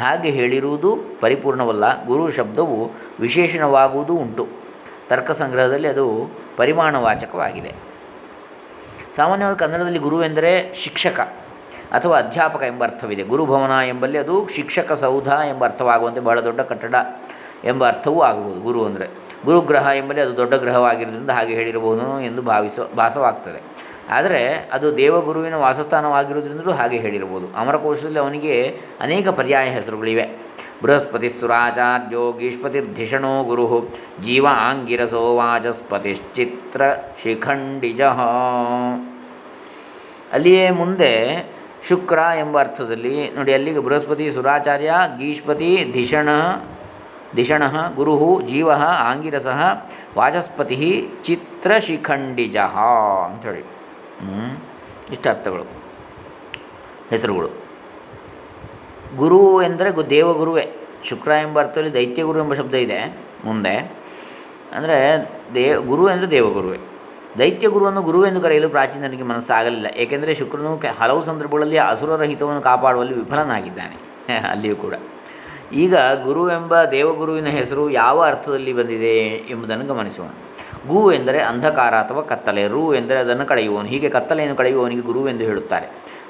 [0.00, 2.06] ಹಾಗೆ ಹೇಳಿರುವುದು ಪರಿಪೂರ್ಣವಲ್ಲ.
[2.06, 2.90] ಗುರು ಶಬ್ದವು
[3.20, 4.48] ವಿಶೇಷಣವಾಗುವುದೂ ಉಂಟು.
[5.08, 7.74] ತರ್ಕ ಸಂಗ್ರಹದಲ್ಲಿ ಅದು ಪರಿಮಾಣವಾಚಕವಾಗಿದೆ.
[9.16, 11.20] ಸಾಮಾನ್ಯವಾಗಿ ಕನ್ನಡದಲ್ಲಿ ಗುರು ಎಂದರೆ ಶಿಕ್ಷಕ
[11.92, 13.22] ಅಥವಾ ಅಧ್ಯಾಪಕ ಎಂಬ ಅರ್ಥವಿದೆ.
[13.22, 16.94] ಗುರುಭವನ ಎಂಬಲ್ಲಿ ಅದು ಶಿಕ್ಷಕ ಸೌಧ ಎಂಬ ಅರ್ಥವಾಗುವಂತೆ ಬಹಳ ದೊಡ್ಡ ಕಟ್ಟಡ
[17.64, 18.60] ಎಂಬ ಅರ್ಥವೂ ಆಗಬಹುದು.
[18.60, 19.06] ಗುರು ಅಂದರೆ
[19.44, 23.89] ಗುರುಗ್ರಹ ಎಂಬಲ್ಲಿ ಅದು ದೊಡ್ಡ ಗ್ರಹವಾಗಿರೋದ್ರಿಂದ ಹಾಗೆ ಹೇಳಿರಬಹುದು ಎಂದು ಭಾವಿಸೋ ಭಾಸವಾಗ್ತದೆ.
[24.10, 30.26] ಆದರೆ ಅದು ದೇವಗುರುವಿನ ವಾಸಸ್ಥಾನವಾಗಿರುವುದರಿಂದಲೂ ಹಾಗೆ ಹೇಳಿರಬಹುದು ಅಮರಕೋಶದಲ್ಲಿ ಅವನಿಗೆ ಅನೇಕ ಪರ್ಯಾಯ ಹೆಸರುಗಳಿವೆ.
[30.82, 33.88] ಬೃಹಸ್ಪತಿ ಸುರಾಚಾರ್ಯೋ ಗೀಷ್ಪತಿರ್ಧಿಷಣೋ ಗುರು
[34.22, 36.82] ಜೀವ ಆಂಗಿರಸೋ ವಾಚಸ್ಪತಿಶ್ಚಿತ್ರ
[37.22, 38.00] ಶಿಖಂಡಿಜ.
[40.32, 41.12] ಅಲ್ಲಿಯೇ ಮುಂದೆ
[41.88, 46.28] ಶುಕ್ರ ಎಂಬ ಅರ್ಥದಲ್ಲಿ ನೋಡಿ, ಅಲ್ಲಿಗೆ ಬೃಹಸ್ಪತಿ ಸುರಾಚಾರ್ಯ, ಗೀಷ್ಪತಿ ಧಿಷಣ
[47.36, 47.62] ದಿಷಣ
[47.94, 49.46] ಗುರು ಜೀವ, ಆಂಗಿರಸ,
[50.16, 53.79] ವಾಚಸ್ಪತಿ ಚಿತ್ರಶಿಖಂಡಿಜ ಅಂಥೇಳಿ
[55.12, 55.62] ಇಷ್ಟ ಅರ್ಥಗಳು
[57.10, 57.48] ಹೆಸರುಗಳು.
[59.16, 60.72] ಗುರು ಎಂದರೆ ಗು, ದೇವಗುರುವೇ.
[61.04, 63.76] ಶುಕ್ರ ಎಂಬ ಅರ್ಥದಲ್ಲಿ ದೈತ್ಯಗುರು ಎಂಬ ಶಬ್ದ ಇದೆ ಮುಂದೆ.
[64.72, 66.76] ಅಂದರೆ ದೇ, ಗುರು ಅಂದರೆ ದೇವಗುರುವೇ.
[67.38, 69.86] ದೈತ್ಯ ಗುರುವನ್ನು ಗುರು ಎಂದು ಕರೆಯಲು ಪ್ರಾಚೀನರಿಗೆ ಮನಸ್ಸಾಗಲಿಲ್ಲ.
[69.96, 73.96] ಏಕೆಂದರೆ ಶುಕ್ರನು ಹಲವು ಸಂದರ್ಭಗಳಲ್ಲಿ ಅಸುರರಹಿತವನ್ನು ಕಾಪಾಡುವಲ್ಲಿ ವಿಫಲನಾಗಿದ್ದಾನೆ.
[74.38, 74.94] ಅಲ್ಲಿಯೂ ಕೂಡ.
[75.72, 80.28] ಈಗ ಗುರು ಎಂಬ ದೇವಗುರುವಿನ ಹೆಸರು ಯಾವ ಅರ್ಥದಲ್ಲಿ ಬಂದಿದೆ ಎಂಬುದನ್ನು ಗಮನಿಸೋಣ.
[80.88, 83.88] ಗು ಎಂದರೆ ಅಂಧಕಾರ ಅಥವಾ ಕತ್ತಲೆ, ರು ಎಂದರೆ ಅದನ್ನು ಕಳೆಯುವವನು.
[83.88, 86.20] ಹೀಗೆ ಕತ್ತಲೆಯನ್ನು ಕಳೆಯುವವನಿಗೆ ಗುರು ಎಂದು ಹೇಳುತ್ತಾರೆ.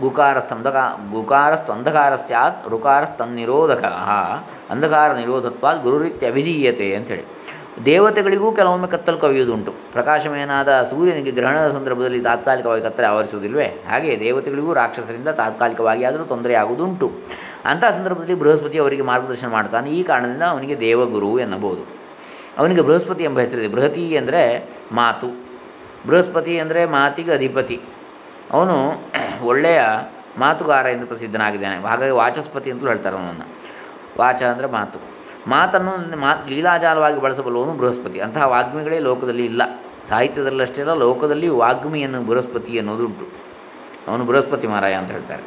[0.00, 0.76] ಗುಕಾರಸ್ತಂಧಕ
[1.12, 3.84] ಗುಕಾರಸ್ತಂಧಕಾರ ಸ್ಯಾತ್ ರುಕಾರಸ್ತನ್ನಿರೋಧಕ
[4.70, 7.24] ಅಂಧಕಾರ ನಿರೋಧತ್ವಾದ್ ಗುರುರಿತ್ಯಭಿಧೀಯತೆ ಅಂತೇಳಿ
[7.84, 9.72] ದೇವತೆಗಳಿಗೂ ಕೆಲವೊಮ್ಮೆ ಕತ್ತಲು ಕವಿಯುವುದುಂಟು.
[9.92, 17.12] ಪ್ರಕಾಶಮಯನಾದ ಸೂರ್ಯನಿಗೆ ಗ್ರಹಣದ ಸಂದರ್ಭದಲ್ಲಿ ತಾತ್ಕಾಲಿಕವಾಗಿ ಕತ್ತಲೆ ಆವರಿಸುವುದಿಲ್ವೇ ಹಾಗೆ ದೇವತೆಗಳಿಗೂ ರಾಕ್ಷಸರಿಂದ ತಾತ್ಕಾಲಿಕವಾಗಿ ಆದರೂ ತೊಂದರೆಯಾಗುವುದುಂಟು.
[17.64, 21.93] ಅಂತಹ ಸಂದರ್ಭದಲ್ಲಿ ಬೃಹಸ್ಪತಿ ಅವರಿಗೆ ಮಾರ್ಗದರ್ಶನ ಮಾಡ್ತಾನೆ ಈ ಕಾರಣದಿಂದ ಅವನಿಗೆ ದೇವಗುರು ಎನ್ನಬಹುದು.
[22.58, 24.42] ಅವನಿಗೆ ಬೃಹಸ್ಪತಿ ಎಂಬ ಹೆಸರಿದೆ ಬೃಹತಿ ಅಂದರೆ
[24.92, 25.28] ಮಾತು.
[26.06, 27.80] ಬೃಹಸ್ಪತಿ ಅಂದರೆ ಮಾತಿಗೆ ಅಧಿಪತಿ.
[28.50, 28.76] ಅವನು
[29.42, 29.80] ಒಳ್ಳೆಯ
[30.38, 31.88] ಮಾತುಗಾರ ಎಂದು ಪ್ರಸಿದ್ಧನಾಗಿದ್ದಾನೆ.
[31.88, 33.46] ಹಾಗಾಗಿ ವಾಚಸ್ಪತಿ ಅಂತಲೂ ಹೇಳ್ತಾರೆ ಅವನನ್ನು.
[34.20, 34.98] ವಾಚ ಅಂದರೆ ಮಾತು.
[35.46, 38.20] ಮಾತನ್ನು ಮಾತು ಲೀಲಾಜಾಲವಾಗಿ ಬಳಸಬಲ್ಲವನು ಬೃಹಸ್ಪತಿ.
[38.20, 39.62] ಅಂತಹ ವಾಗ್ಮಿಗಳೇ ಲೋಕದಲ್ಲಿ ಇಲ್ಲ.
[40.08, 43.26] ಸಾಹಿತ್ಯದಲ್ಲಷ್ಟೇ ಅಲ್ಲ, ಲೋಕದಲ್ಲಿ ವಾಗ್ಮಿಯನ್ನು ಬೃಹಸ್ಪತಿ ಅನ್ನೋದುಂಟು
[44.08, 45.42] ಅವನು ಬೃಹಸ್ಪತಿ ಮಾರಾಯ ಅಂತ ಹೇಳ್ತಾರೆ.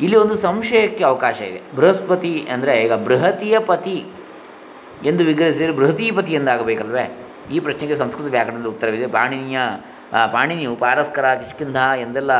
[0.00, 1.62] ಇಲ್ಲಿ ಒಂದು ಸಂಶಯಕ್ಕೆ ಅವಕಾಶ ಇದೆ.
[1.76, 4.04] ಬೃಹಸ್ಪತಿ ಅಂದರೆ ಈಗ ಬೃಹತಿಯ ಪತಿ.
[5.04, 7.26] ಎಂದು ವಿಗ್ರಹಿಸಿದರೆ ಬೃಹತೀಪತಿ ಎಂದಾಗಬೇಕಲ್ವೇ?
[7.52, 9.06] ಈ ಪ್ರಶ್ನೆಗೆ ಸಂಸ್ಕೃತ ವ್ಯಾಕರಣದ ಉತ್ತರವಿದೆ.
[9.06, 9.58] ಪಾಣಿನಿಯ
[10.32, 12.32] ಪಾಣಿನಿಯು ಪಾರಸ್ಕರ, ಕಿಷ್ಕಿಂಧ ಎಂದೆಲ್ಲ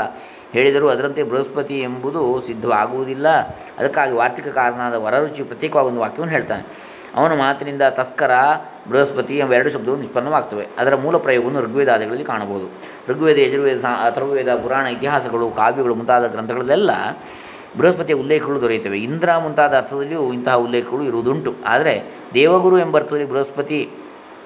[0.52, 3.28] ಹೇಳಿದರೂ ಅದರಂತೆ ಬೃಹಸ್ಪತಿ ಎಂಬುದು ಸಿದ್ಧವಾಗುವುದಿಲ್ಲ.
[3.78, 6.66] ಅದಕ್ಕಾಗಿ ವಾರ್ತಿಕ ಕಾರಣದ ವರರುಚಿ ಪ್ರತ್ಯೇಕವಾಗಿ ಒಂದು ವಾಕ್ಯವನ್ನು ಹೇಳ್ತಾನೆ.
[7.16, 8.30] ಅವನ ಮಾತಿನಿಂದ ತಸ್ಕರ,
[8.90, 10.66] ಬೃಹಸ್ಪತಿ ಎಂಬ ಎರಡು ಶಬ್ದಗಳು ನಿಷ್ಪನ್ನವಾಗ್ತವೆ.
[10.78, 12.70] ಅದರ ಮೂಲ ಪ್ರಯೋಗವನ್ನು ಋಗ್ವೇದಾದಿಗಳಲ್ಲಿ ಕಾಣಬಹುದು.
[13.08, 16.90] ಋಗ್ವೇದ, ಯಜುರ್ವೇದ, ಸಾ ಅಥರ್ವವೇದ ಪುರಾಣ ಇತಿಹಾಸಗಳು, ಕಾವ್ಯಗಳು ಮುಂತಾದ ಗ್ರಂಥಗಳಲ್ಲೆಲ್ಲ
[17.76, 18.98] ಬೃಹಸ್ಪತಿಯ ಉಲ್ಲೇಖಗಳು ದೊರೆಯುತ್ತವೆ.
[18.98, 21.54] ಇಂದ್ರ ಮುಂತಾದ ಅರ್ಥದಲ್ಲಿಯೂ ಇಂತಹ ಉಲ್ಲೇಖಗಳು ಇರುವುದುಂಟು.
[21.66, 22.02] ಆದರೆ
[22.34, 23.90] ದೇವಗುರು ಎಂಬ ಅರ್ಥದಲ್ಲಿ ಬೃಹಸ್ಪತಿ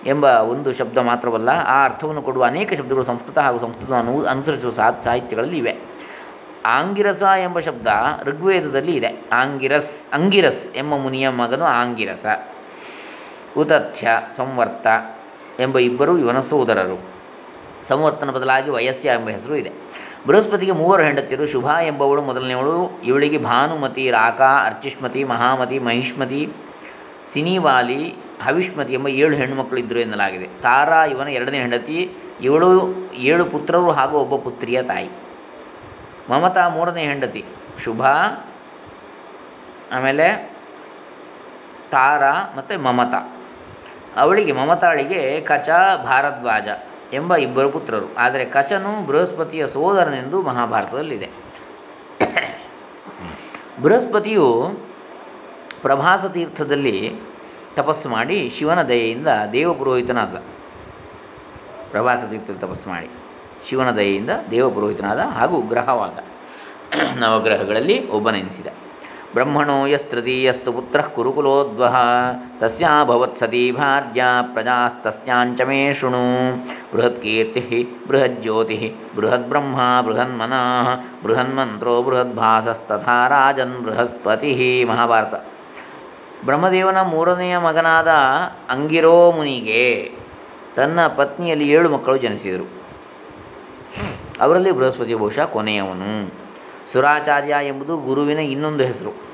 [0.07, 5.59] ಎಂಬ ಒಂದು ಶಬ್ದ ಮಾತ್ರವಲ್ಲ, ಆ ಅರ್ಥವನ್ನು ಕೊಡುವ ಅನೇಕ ಶಬ್ದಗಳು ಸಂಸ್ಕೃತ ಹಾಗೂ ಸಂಸ್ಕೃತವನ್ನು ಅನು, ಅನುಸರಿಸುವ ಸಾಹಿತ್ಯಗಳಲ್ಲಿ
[5.59, 5.79] ಇವೆ.
[6.67, 7.87] ಆಂಗಿರಸ ಎಂಬ ಶಬ್ದ
[8.25, 9.25] ಋಗ್ವೇದದಲ್ಲಿ ಇದೆ.
[9.33, 12.27] ಆಂಗಿರಸ್, ಅಂಗಿರಸ್ ಎಂಬ ಮುನಿಯ ಮಗನು ಆಂಗಿರಸ.
[13.59, 14.87] ಉತಥ್ಯ ಸಂವರ್ತ
[15.61, 17.01] ಎಂಬ ಇಬ್ಬರು ಇವನ ಸೋದರರು
[17.89, 19.73] ಸಂವರ್ತನ ಬದಲಾಗಿ ವಯಸ್ಸ ಎಂಬ ಹೆಸರು ಇದೆ.
[20.27, 26.53] ಬೃಹಸ್ಪತಿಗೆ ಮೂವರು ಹೆಂಡತಿಯರು, ಶುಭ ಎಂಬವಳು ಮೊದಲನೆಯವಳು, ಇವಳಿಗೆ ಭಾನುಮತಿ, ರಾಕಾ, ಅರ್ಚಿಷ್ಮತಿ, ಮಹಾಮತಿ, ಮಹಿಷ್ಮತಿ,
[27.27, 30.47] ಸಿನಿವಾಲಿ, ಹವಿಷ್ಮತಿ ಎಂಬ ಏಳು ಹೆಣ್ಣುಮಕ್ಕಳು ಇದ್ದರು ಎನ್ನಲಾಗಿದೆ.
[30.63, 32.71] ತಾರಾ ಇವನ ಎರಡನೇ ಹೆಂಡತಿ, ಇವಳು
[33.15, 35.11] ಏಳು ಪುತ್ರರು ಹಾಗೂ ಒಬ್ಬ ಪುತ್ರಿಯ ತಾಯಿ.
[36.31, 37.45] ಮಮತಾ ಮೂರನೇ ಹೆಂಡತಿ,
[37.85, 38.03] ಶುಭ,
[39.93, 40.53] ಆಮೇಲೆ
[41.91, 43.39] ತಾರಾ ಮತ್ತು ಮಮತಾ.
[44.17, 45.69] ಅವಳಿಗೆ ಮಮತಾಳಿಗೆ ಕಚ
[46.05, 46.69] ಭಾರದ್ವಾಜ.
[47.13, 48.15] ಎಂಬ ಇಬ್ಬರು ಪುತ್ರರು.
[48.19, 51.31] ಆದರೆ ಕಚನು ಬೃಹಸ್ಪತಿಯ ಸೋದರನೆಂದು ಮಹಾಭಾರತದಲ್ಲಿದೆ.
[53.83, 54.49] ಬೃಹಸ್ಪತಿಯು
[55.83, 57.13] ಪ್ರಭಾಸ ತೀರ್ಥದಲ್ಲಿ
[57.75, 60.37] ತಪಸ್ಸು ಮಾಡಿ ಶಿವನ ದಯೆಯಿಂದ ದೇವಪುರೋಹಿತನಾದ
[61.91, 63.09] ಪ್ರಭಾಸ ತೀರ್ಥದಲ್ಲಿ ತಪಸ್ಸು ಮಾಡಿ
[63.69, 66.19] ಶಿವನ ದಯೆಯಿಂದ ದೇವಪುರೋಹಿತನಾದ ಹಾಗೂ ಗ್ರಹವಾದ
[67.19, 68.67] ನವಗ್ರಹಗಳಲ್ಲಿ ಒಬ್ಬನೆನಿಸಿದ
[69.35, 71.95] ಬ್ರಹ್ಮಣೋ ಯಸ್ತೃತೀಯಸ್ತು ಪುತ್ರ ಕುರುಕುಲೋದ್ವಹ
[72.61, 75.61] ತಸ್ಯಾಭವತ್ ಸತೀ ಭಾರ್ಯ ಪ್ರಜಾಸ್ತಸ್ಯಾಂಚ
[76.93, 85.35] ಬೃಹತ್ಕೀರ್ತಿ ಬೃಹಜ್ಯೋತಿ ಬೃಹದ್ಬ್ರಹ್ಮ ಬೃಹನ್ಮನಃ ಬೃಹನ್ಮಂತ್ರೋ ಬೃಹದ್ಭಾಸಸ್ತಥಾ ರಾಜನ್ ಬೃಹಸ್ಪತಿ ಮಹಾಭಾರತ.
[86.45, 88.09] ಬ್ರಹ್ಮದೇವನ ಮೂರನೆಯ ಮಗನಾದ
[88.69, 90.13] ಅಂಗಿರೋ ಮುನಿಗೆ
[90.77, 92.83] ತನ್ನ ಪತ್ನಿಯಲ್ಲಿ ಏಳು ಮಕ್ಕಳು ಜನಿಸಿದರು.
[94.41, 96.35] ಅವರಲ್ಲಿ ಬೃಹಸ್ಪತಿ ಬಹುಶಃ ಕೊನೆಯವನು.
[96.93, 99.32] ಸುರಾಚಾರ್ಯ ಎಂಬುದು ಗುರುವಿನ ಇನ್ನೊಂದು ಹೆಸರು.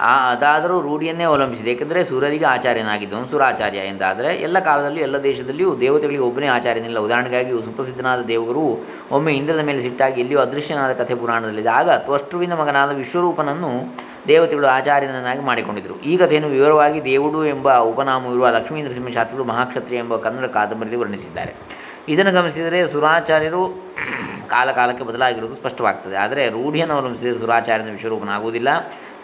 [0.00, 1.70] ಆ ಅದಾದರೂ ರೂಢಿಯನ್ನೇ ಅವಲಂಬಿಸಿದೆ.
[1.70, 6.98] ಏಕೆಂದರೆ ಸೂರ್ಯರಿಗೆ ಆಚಾರ್ಯನಾಗಿದ್ದವನು ಸುರಾಚಾರ್ಯ ಎಂದಾದರೆ ಎಲ್ಲ ಕಾಲದಲ್ಲೂ ಎಲ್ಲ ದೇಶದಲ್ಲಿಯೂ ದೇವತೆಗಳಿಗೆ ಒಬ್ಬನೇ ಆಚಾರ್ಯನಿಲ್ಲ.
[6.98, 11.68] ಉದಾಹರಣೆಗಾಗಿ ಸುಪ್ರಸಿದ್ಧನಾದ ದೇವಗುರು ಒಮ್ಮೆ ಇಂದ್ರನ ಮೇಲೆ ಸಿಟ್ಟಾಗಿ ಎಲ್ಲಿಯೂ ಅದೃಶ್ಯನಾದ ಕಥೆ ಪುರಾಣದಲ್ಲಿದೆ.
[11.68, 13.96] ಆಗ ತ್ವಷ್ಟುವಿನ ಮಗನಾದ ವಿಶ್ವರೂಪನನ್ನು
[14.28, 16.00] ದೇವತೆಗಳು ಆಚಾರ್ಯನನ್ನಾಗಿ ಮಾಡಿಕೊಂಡಿದ್ದರು.
[16.00, 21.54] ಈ ಕಥೆಯನ್ನು ವಿವರವಾಗಿ ದೇವುಡು ಎಂಬ ಉಪನಾಮವಿರುವ ಲಕ್ಷ್ಮೀ ನರಸಿಂಹ ಶಾಸ್ತ್ರಿಗಳು ಮಹಾಕ್ಷತ್ರಿಯ ಎಂಬ ಕನ್ನಡ ಕಾದಂಬರಿಯಲ್ಲಿ ವರ್ಣಿಸಿದ್ದಾರೆ.
[22.08, 23.94] ಇದನ್ನು ಗಮನಿಸಿದರೆ ಸುರಾಚಾರ್ಯರು
[24.48, 26.16] ಕಾಲಕಾಲಕ್ಕೆ ಬದಲಾಗಿರುವುದು ಸ್ಪಷ್ಟವಾಗ್ತದೆ.
[26.16, 28.68] ಆದರೆ ರೂಢಿಯನ್ನು ಅವಲಂಬಿಸಿದರೆ ಸುರಾಚಾರ್ಯನ ವಿಶ್ವರೂಪನಾಗುವುದಿಲ್ಲ.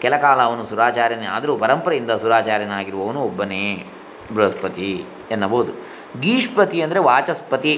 [0.01, 3.63] ಕೆಲ ಕಾಲ ಅವನು ಸುರಾಚಾರ್ಯನೇ ಆದರೂ ಪರಂಪರೆಯಿಂದ ಸುರಾಚಾರ್ಯನಾಗಿರುವವನು ಒಬ್ಬನೇ
[4.35, 4.91] ಬೃಹಸ್ಪತಿ
[5.31, 5.71] ಎನ್ನಬಹುದು.
[6.21, 7.73] ಗೀಷ್ಪತಿ ಅಂದರೆ ವಾಚಸ್ಪತಿ.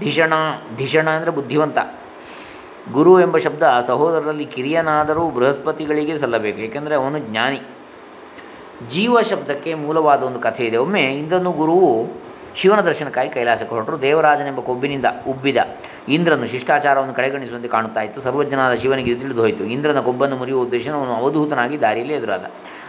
[0.00, 0.32] ಧಿಷಣ
[0.76, 1.78] ಧಿಷಣ ಅಂದರೆ ಬುದ್ಧಿವಂತ.
[2.92, 7.60] ಗುರು ಎಂಬ ಶಬ್ದ ಸಹೋದರರಲ್ಲಿ ಕಿರಿಯನಾದರೂ ಬೃಹಸ್ಪತಿಗಳಿಗೆ ಸಲ್ಲಬೇಕು, ಏಕೆಂದರೆ ಅವನು ಜ್ಞಾನಿ.
[8.88, 10.76] ಜೀವ ಶಬ್ದಕ್ಕೆ ಮೂಲವಾದ ಒಂದು ಕಥೆ ಇದೆ.
[10.76, 11.92] ಒಮ್ಮೆ ಇಂದ್ರನು ಗುರುವು
[12.60, 13.96] ಶಿವನ ದರ್ಶನಕ್ಕಾಗಿ ಕೈಲಾಸಕ್ಕೆ ಹೊರಟರು.
[14.04, 15.58] ದೇವರಾಜನೆಂಬ ಕೊಬ್ಬಿನಿಂದ ಉಬ್ಬಿದ
[16.16, 18.20] ಇಂದ್ರನು ಶಿಷ್ಟಾಚಾರವನ್ನು ಕಡೆಗಣಿಸುವಂತೆ ಕಾಣುತ್ತಾ ಇತ್ತು.
[18.26, 19.64] ಸರ್ವಜ್ಞನಾದ ಶಿವನಿಗೆ ಇದು ತಿಳಿದು ಹೋಯಿತು.
[19.76, 22.44] ಇಂದ್ರನ ಕೊಬ್ಬನ್ನು ಮುರಿಯುವ ಉದ್ದೇಶ ಅವನು ಅವಧೂತನಾಗಿ ದಾರಿಯಲ್ಲಿ ಎದುರಾದ.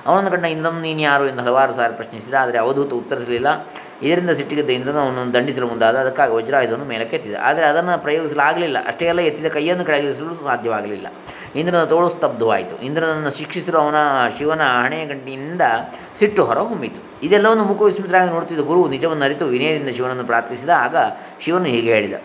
[0.08, 3.50] ಅವನನ್ನು ಕಂಡ ಇಂದ್ರನು, ನೀನು ಯಾರು ಎಂದು ಹಲವಾರು ಸಾರಿ ಪ್ರಶ್ನಿಸಿದ, ಆದರೆ ಅವಧೂತ ಉತ್ತರಿಸಲಿಲ್ಲ.
[4.08, 8.78] ಇದರಿಂದ ಸಿಟ್ಟಿಗೆದ್ದ ಇಂದ್ರನು ಅವನನ್ನು ದಂಡಿಸಲು ಮುಂದಾದ, ಅದಕ್ಕಾಗಿ ವಜ್ರಾಯುಧವನ್ನು ಮೇಲಕ್ಕೆ ಎತ್ತಿದ ಆದರೆ ಅದನ್ನು ಪ್ರಯೋಗಿಸಲಾಗಲಿಲ್ಲ.
[8.92, 11.08] ಅಷ್ಟೇ ಅಲ್ಲ, ಎತ್ತಿದ ಕೈಯನ್ನು ಕೆಳಗಿಸಲು ಸಾಧ್ಯವಾಗಲಿಲ್ಲ.
[11.60, 12.76] ಇಂದ್ರನ ತೋಳು ಸ್ತಬ್ಧವಾಯಿತು.
[12.88, 13.98] ಇಂದ್ರನನ್ನು ಶಿಕ್ಷಿಸಿರುವ ಅವನ
[14.38, 15.64] ಶಿವನ ಹಣೆಯ ಗಂಟಿನಿಂದ
[16.20, 17.02] ಸಿಟ್ಟು ಹೊರಹೊಮ್ಮಿತು.
[17.28, 20.72] ಇದೆಲ್ಲವನ್ನು ಮುಖ ವಿಸ್ಮಿತರಾಗಿ ನೋಡುತ್ತಿದ್ದ ಗುರು ನಿಜವನ್ನು ಅರಿತು ವಿನಯದಿಂದ ಶಿವನನ್ನು ಪ್ರಾರ್ಥಿಸಿದ.
[20.86, 20.96] ಆಗ
[21.46, 22.18] ಶಿವನು ಹೀಗೆ ಹೇಳಿದ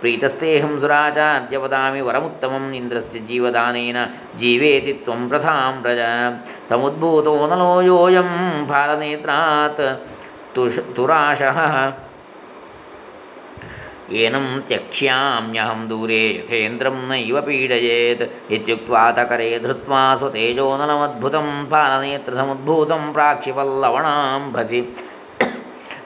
[0.00, 3.98] ಪ್ರೀತಸ್ತೇಹಂ ಸುರಾಚಾರ್ಯ ವದಾಮಿ ವರಮುತ್ತಮಂ, ಇಂದ್ರಸ್ಯ ಜೀವದಾನೇನ
[4.40, 6.02] ಜೀವೇತಿ ತ್ವಂ ಪ್ರಥಾಂ ವ್ರಜ
[6.70, 8.32] ಸಮುದ್ಭೂತೋ ನಲೋ ಯೋಯಂ
[8.70, 9.86] ಫಾಲನೇತ್ರಾತ್
[10.56, 11.58] ತುಷ್, ತುರಾಶಃ
[14.14, 24.80] ಏನಂ ತ್ಯಕ್ಷ್ಯಾಮ್ಯಹಂ ದೂರೇ ಯಥೇಂದ್ರಂ ನೈವ ಪೀಡಯೇತ್ ಇತ್ಯುಕ್ತ್ವಾತ ಕರೆ ಧೃತ್ವಾ ಸ್ವತೇಜೋನಲಮದ್ಭುತಂ ಪಾಲನೇತ್ರಸಮುದ್ಭೂತಂ ಪ್ರಾಕ್ಷಿಪಲ್ಲವಣಾಂಭಸಿ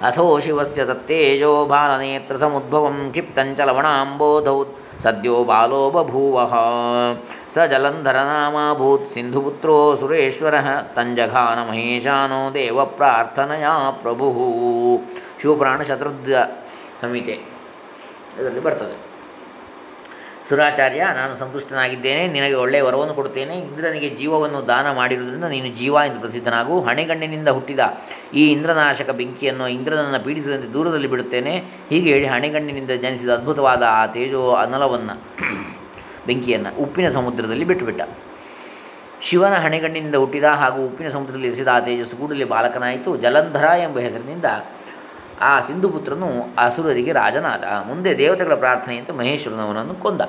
[0.00, 4.59] ಅಥೋ ಶಿವಸ್ಯ ತತ್ತೇಜೋ ಬಾಲನೇತ್ರಸಮುದ್ಭವಂ ಕ್ಷಿಪ್ತಂಚ ಲವಣಾಂಬೋಧೌ
[5.02, 6.54] ಸದ್ಯೋ ಬಾಲೋ ಬಭೂವಃ
[7.54, 10.57] ಸ ಜಲಂಧರನಾಮಭೂತ್ ಸಿಂಧುಪುತ್ರೋ ಸುರೇಶ್ವರ
[10.95, 14.28] ತಂಜಘಾನ ಮಹೇಶಾನೋ ದೇವ ಪ್ರಾರ್ಥನಯಾ ಪ್ರಭು
[15.42, 16.37] ಶಿವಪುರಾಣ ಶತ್ರುಧ್ಯ
[17.00, 17.37] ಸಂಹಿತೆ
[18.39, 18.97] ಇದರಲ್ಲಿ ಬರ್ತದೆ.
[20.49, 23.55] ಸುರಾಚಾರ್ಯ, ನಾನು ಸಂತುಷ್ಟನಾಗಿದ್ದೇನೆ, ನಿನಗೆ ಒಳ್ಳೆಯ ವರವನ್ನು ಕೊಡುತ್ತೇನೆ.
[23.59, 26.81] ಇಂದ್ರನಿಗೆ ಜೀವವನ್ನು ದಾನ ಮಾಡಿರುವುದರಿಂದ ನೀನು ಜೀವ ಎಂದು ಪ್ರಸಿದ್ಧನಾಗು.
[26.81, 27.83] ಹಣೆಗಣ್ಣಿನಿಂದ ಹುಟ್ಟಿದ
[28.35, 31.55] ಈ ಇಂದ್ರನಾಶಕ ಬೆಂಕಿಯನ್ನು ಇಂದ್ರನನ್ನು ಪೀಡಿಸದಂತೆ ದೂರದಲ್ಲಿ ಬಿಡುತ್ತೇನೆ.
[31.91, 35.17] ಹೀಗೆ ಹೇಳಿ ಹಣೆಗಣ್ಣಿನಿಂದ ಜನಿಸಿದ ಅದ್ಭುತವಾದ ಆ ತೇಜೋ ಅನಲವನ್ನು,
[36.27, 38.03] ಬೆಂಕಿಯನ್ನು ಉಪ್ಪಿನ ಸಮುದ್ರದಲ್ಲಿ ಬಿಟ್ಟುಬಿಟ್ಟ.
[39.29, 43.11] ಶಿವನ ಹಣೆಗಣ್ಣಿನಿಂದ ಹುಟ್ಟಿದ ಹಾಗೂ ಉಪ್ಪಿನ ಸಮುದ್ರದಲ್ಲಿ ಎಸೆದ ಆ ತೇಜಸ್ಸು ಕೂಡಲೇ ಬಾಲಕನಾಯಿತು.
[43.17, 44.45] ಜಲಂಧರ ಎಂಬ ಹೆಸರಿನಿಂದ
[45.40, 46.26] ಆ ಸಿಂಧುಪುತ್ರನು
[46.59, 47.64] ಅಸುರರಿಗೆ ರಾಜನಾದ.
[47.87, 50.20] ಮುಂದೆ ದೇವತೆಗಳ ಪ್ರಾರ್ಥನೆಯಂತೆ ಮಹೇಶ್ವರನವನನ್ನು ಕೊಂದ.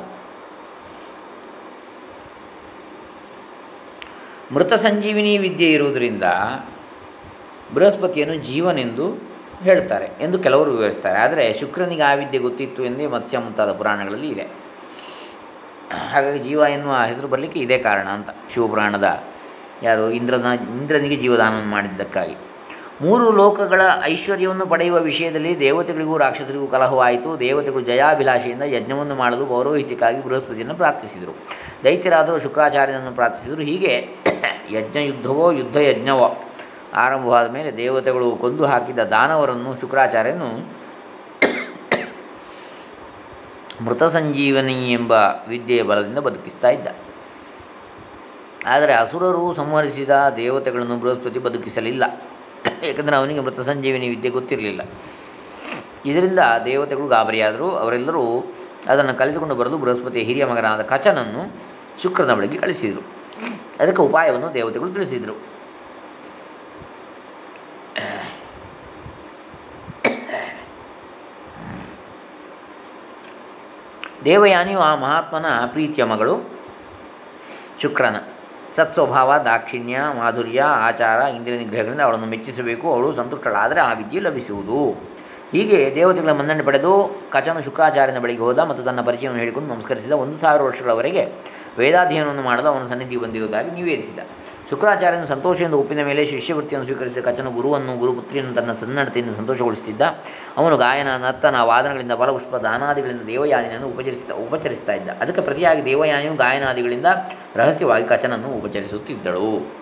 [4.54, 6.24] ಮೃತ ಸಂಜೀವಿನಿ ವಿದ್ಯೆ ಇರುವುದರಿಂದ
[7.74, 9.18] ಬೃಹಸ್ಪತಿಯನ್ನು ಜೀವನೆಂದು
[9.62, 11.20] ಹೇಳ್ತಾರೆ ಎಂದು ಕೆಲವರು ವಿವರಿಸ್ತಾರೆ.
[11.20, 14.48] ಆದರೆ ಶುಕ್ರನಿಗೆ ಆ ವಿದ್ಯೆ ಗೊತ್ತಿತ್ತು ಎಂದೇ ಮತ್ಸ್ಯ ಮುಂತಾದ ಪುರಾಣಗಳಲ್ಲಿ ಇದೆ.
[16.12, 18.30] ಹಾಗಾಗಿ ಜೀವ ಎನ್ನುವ ಹೆಸರು ಬರಲಿಕ್ಕೆ ಇದೇ ಕಾರಣ ಅಂತ.
[18.54, 19.24] ಶಿವಪುರಾಣದ
[19.84, 20.46] ಯಾರು ಇಂದ್ರನ
[20.80, 22.51] ಇಂದ್ರನಿಗೆ ಜೀವದಾನ ಮಾಡಿದ್ದಕ್ಕಾಗಿ.
[23.02, 27.40] ಮೂರು ಲೋಕಗಳ ಐಶ್ವರ್ಯವನ್ನು ಪಡೆಯುವ ವಿಷಯದಲ್ಲಿ ದೇವತೆಗಳಿಗೂ ರಾಕ್ಷಸರಿಗೂ ಕಲಹವಾಯಿತು.
[27.40, 31.36] ದೇವತೆಗಳು ಜಯಾಭಿಲಾಷೆಯಿಂದ ಯಜ್ಞವನ್ನು ಮಾಡಲು ಪೌರೋಹಿತ್ಯಕ್ಕಾಗಿ ಬೃಹಸ್ಪತಿಯನ್ನು ಪ್ರಾರ್ಥಿಸಿದರು.
[31.84, 33.62] ದೈತ್ಯರಾದರೂ ಶುಕ್ರಾಚಾರ್ಯನನ್ನು ಪ್ರಾರ್ಥಿಸಿದರು.
[33.62, 34.10] ಹೀಗೆ
[34.72, 36.38] ಯಜ್ಞ ಯುದ್ಧವೋ ಯುದ್ಧ ಯಜ್ಞವೋ
[36.94, 40.82] ಆರಂಭವಾದ ಮೇಲೆ ದೇವತೆಗಳು ಕೊಂದು ಹಾಕಿದ ದಾನವರನ್ನು ಶುಕ್ರಾಚಾರ್ಯನು
[43.86, 45.12] ಮೃತ ಸಂಜೀವನಿ ಎಂಬ
[45.48, 46.88] ವಿದ್ಯೆಯ ಬಲದಿಂದ ಬದುಕಿಸ್ತಾ ಇದ್ದ.
[48.66, 52.04] ಆದರೆ ಅಸುರರು ಸಂಹರಿಸಿದ ದೇವತೆಗಳನ್ನು ಬೃಹಸ್ಪತಿ ಬದುಕಿಸಲಿಲ್ಲ.
[52.84, 54.82] ಏಕೆಂದರೆ ಅವನಿಗೆ ಮೃತ ಸಂಜೀವಿನಿ ವಿದ್ಯೆ ಗೊತ್ತಿರಲಿಲ್ಲ.
[56.06, 57.72] ಇದರಿಂದ ದೇವತೆಗಳು ಗಾಬರಿಯಾದರು.
[57.72, 58.54] ಅವರೆಲ್ಲರೂ
[58.88, 61.56] ಅದನ್ನು ಕಲಿತುಕೊಂಡು ಬರಲು ಬೃಹಸ್ಪತಿಯ ಹಿರಿಯ ಮಗನಾದ ಕಚನನ್ನು
[62.02, 63.02] ಶುಕ್ರನ ಬಳಿಗೆ ಕಳಿಸಿದರು.
[63.80, 65.52] ಅದಕ್ಕೆ ಉಪಾಯವನ್ನು ದೇವತೆಗಳು ತಿಳಿಸಿದರು.
[74.26, 76.50] ದೇವಯಾನಿಯು ಆ ಮಹಾತ್ಮನ ಪ್ರೀತಿಯ ಮಗಳು
[77.82, 78.16] ಶುಕ್ರನ.
[78.76, 82.94] ಸತ್ಸ್ವಭಾವ ದಾಕ್ಷಿಣ್ಯ ಮಾಧುರ್ಯ ಆಚಾರ ಇಂದ್ರಿಯ ನಿಗ್ರಹಗಳಿಂದ ಅವಳನ್ನು ಮೆಚ್ಚಿಸಬೇಕು.
[82.94, 85.11] ಅವಳು ಸಂತುಷ್ಟಳಾದರೆ ಆ ವಿದ್ಯೆ ಲಭಿಸುವುದು.
[85.52, 90.62] ಹೀಗೆ ದೇವತೆಗಳ ಮನ್ನಣೆ ಪಡೆದು ಕಚನು ಶುಕ್ರಾಚಾರ್ಯನ ಬಳಿಗೆ ಹೋದ ಮತ್ತು ತನ್ನ ಪರಿಚಯವನ್ನು ಹೇಳಿಕೊಂಡು ನಮಸ್ಕರಿಸಿದ ಒಂದು ಸಾವಿರ
[90.62, 91.32] ವರ್ಷಗಳವರೆಗೆ
[91.78, 94.20] ವೇದಾಧ್ಯಯನವನ್ನು ಮಾಡಲು ಅವನ ಸನ್ನಿಧಿ ಬಂದಿರುವುದಾಗಿ ನಿವೇದಿಸಿದ
[94.70, 100.02] ಶುಕ್ರಾಚಾರ್ಯನು ಸಂತೋಷದಿಂದ ಒಪ್ಪಿದ ಮೇಲೆ ಶಿಷ್ಯವೃತ್ತಿಯನ್ನು ಸ್ವೀಕರಿಸಿದ ಕಚನು ಗುರುವನ್ನು, ಗುರುಪುತ್ರಿಯನ್ನು ತನ್ನ ಸನ್ನಡತೆಯನ್ನು ಸಂತೋಷಗೊಳಿಸುತ್ತಿದ್ದ.
[100.58, 105.10] ಅವನು ಗಾಯನ ನರ್ತನ ವಾದನಗಳಿಂದ ಫಲಪುಷ್ಪ, ದಾನಾದಿಗಳಿಂದ ದೇವಯಾನಿಯನ್ನು ಉಪಚರಿಸ್ತಾ ಉಪಚರಿಸ್ತಾ ಇದ್ದ.
[105.10, 107.06] ಅದಕ್ಕೆ ಪ್ರತಿಯಾಗಿ ದೇವಯಾನಿಯು ಗಾಯನಾದಿಗಳಿಂದ
[107.56, 109.81] ರಹಸ್ಯವಾಗಿ ಕಚನನ್ನು ಉಪಚರಿಸುತ್ತಿದ್ದಳು.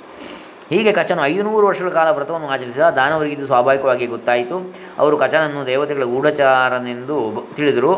[0.72, 4.58] ಹೀಗೆ ಕಚನು ಐದುನೂರು ವರ್ಷಗಳ ಕಾಲ ವ್ರತವನ್ನು ಆಚರಿಸಿದ ದಾನವರಿಗೆ ಇದು ಸ್ವಾಭಾವಿಕವಾಗಿ ಗೊತ್ತಾಯಿತು
[4.98, 7.16] ಅವರು ಕಚನನ್ನು ದೇವತೆಗಳ ಗೂಢಚಾರನೆಂದು
[7.56, 7.94] ತಿಳಿದರು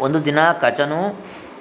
[0.00, 1.00] ಒಂದು ದಿನ ಕಚನು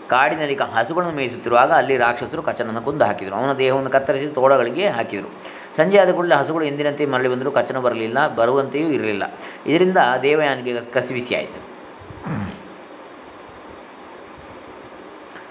[0.10, 5.30] ಕಾಡಿನಲ್ಲಿ ಹಸುಗಳನ್ನು ಮೇಯಿಸುತ್ತಿರುವಾಗ ಅಲ್ಲಿ ರಾಕ್ಷಸರು ಕಚನನ್ನು ಕೊಂದು ಹಾಕಿದರು ಅವನ ದೇಹವನ್ನು ಕತ್ತರಿಸಿ ತೋಳಗಳಿಗೆ ಹಾಕಿದರು
[5.78, 9.24] ಸಂಜೆ ಆದ ಕೂಡಲೇ ಹಸುಗಳು ಎಂದಿನಂತೆ ಮರಳಿ ಬಂದರೂ ಕಚನ ಬರಲಿಲ್ಲ ಬರುವಂತೆಯೂ ಇರಲಿಲ್ಲ
[9.66, 11.62] ಇದರಿಂದ ದೇವಯಾನಿಗೆ ಕಸ್- ಕಸಿವಿಸಿಯಾಯಿತು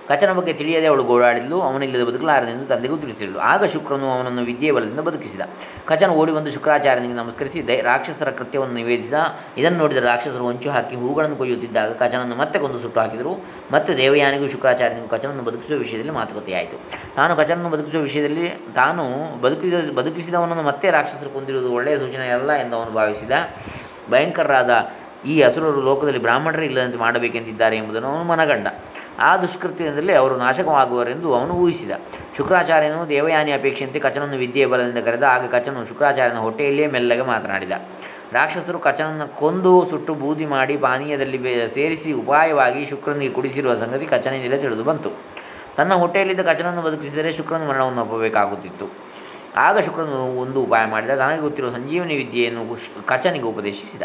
[0.08, 1.60] ಕಚನ ಬಗ್ಗೆ ತಿಳಿಯದೆ ಅವಳು ಗೋಳಾಡಿದ್ಲು.
[1.60, 5.40] ಅವನಿಲ್ಲದೆ ಬದುಕಲಾರದೆಂದು ತಂದೆಗೂ ತಿಳಿಸಿದಳು ಆಗ ಶುಕ್ರನು ಅವನನ್ನು ವಿದ್ಯೆಯ ಬಲದಿಂದ ಬದುಕಿಸಿದ.
[5.84, 9.14] ಕಚನ ಓಡಿ ಬಂದು ಶುಕ್ರಾಚಾರ್ಯನಿಗೆ ನಮಸ್ಕರಿಸಿ, ದೈ, ರಾಕ್ಷಸರ ಕೃತ್ಯವನ್ನು ನಿವೇದಿಸಿದ
[9.56, 13.44] ಇದನ್ನು ನೋಡಿದ ರಾಕ್ಷಸರು ಹೊಂಚು ಹಾಕಿ ಹೂಗಳನ್ನು ಕೊಯ್ಯುತ್ತಿದ್ದಾಗ ಕಚನನ್ನು ಮತ್ತೆ ಕೊಂದು ಸುಟ್ಟು ಹಾಕಿದರು.
[13.72, 16.76] ಮತ್ತೆ ದೇವಯಾನಿಗೂ ಶುಕ್ರಾಚಾರ್ಯನಿಗೂ ಕಚನನ್ನು ಬದುಕಿಸುವ ವಿಷಯದಲ್ಲಿ ಮಾತುಕತೆಯಾಯಿತು
[17.14, 19.04] ತಾನು ಕಚನನ್ನು ಬದುಕಿಸುವ ವಿಷಯದಲ್ಲಿ ತಾನು
[19.40, 23.30] ಬದುಕಿದ, ಬದುಕಿಸಿದವನನ್ನು ಮತ್ತೆ ರಾಕ್ಷಸರು ಕೊಂದಿರುವುದು ಒಳ್ಳೆಯ ಸೂಚನೆಯಲ್ಲ ಎಂದು ಅವನು ಭಾವಿಸಿದ.
[24.10, 24.70] ಭಯಂಕರರಾದ
[25.26, 28.66] ಈ ಅಸುರರು ಲೋಕದಲ್ಲಿ ಬ್ರಾಹ್ಮಣರೇ ಇಲ್ಲದಂತೆ ಮಾಡಬೇಕೆಂದಿದ್ದಾರೆ ಎಂಬುದನ್ನು ಅವನು ಮನಗಂಡ.
[29.18, 31.90] ಆ ದುಷ್ಕೃತ್ಯದಿಂದಲೇ ಅವರು ನಾಶಕವಾಗುವರೆಂದು ಅವನು ಊಹಿಸಿದ.
[32.36, 37.72] ಶುಕ್ರಾಚಾರ್ಯನು ದೇವಯಾನಿ ಅಪೇಕ್ಷೆಯಂತೆ ಕಚನನ್ನು ವಿದ್ಯೆಯ ಬಲದಿಂದ ಕರೆದ ಆಗ ಕಚನು ಶುಕ್ರಾಚಾರ್ಯನ ಹೊಟ್ಟೆಯಲ್ಲಿಯೇ ಮೆಲ್ಲಗೆ ಮಾತನಾಡಿದ.
[38.32, 45.10] ರಾಕ್ಷಸರು ಕಚನನ್ನು ಕೊಂದು ಸುಟ್ಟು ಬೂದಿ ಮಾಡಿ ಪಾನೀಯದಲ್ಲಿ ಸೇರಿಸಿ ಉಪಾಯವಾಗಿ ಶುಕ್ರನಿಗೆ ಕುಡಿಸಿರುವ ಸಂಗತಿ ಕಚನಿಂದಲೇ ತಿಳಿದು ಬಂತು.
[45.76, 48.86] ತನ್ನ ಹೊಟ್ಟೆಯಲ್ಲಿದ್ದ ಕಚನನ್ನು ಬದುಕಿಸಿದರೆ ಶುಕ್ರನ ಮರಣವನ್ನು ಒಪ್ಪಬೇಕಾಗುತ್ತಿತ್ತು.
[49.56, 51.10] ಆಗ ಶುಕ್ರನು ಒಂದು ಉಪಾಯ ಮಾಡಿದ.
[51.10, 52.76] ತನಗೆ ಗೊತ್ತಿರುವ ಸಂಜೀವನಿ ವಿದ್ಯೆಯನ್ನು
[53.06, 54.02] ಕಚನಿಗೆ ಉಪದೇಶಿಸಿದ.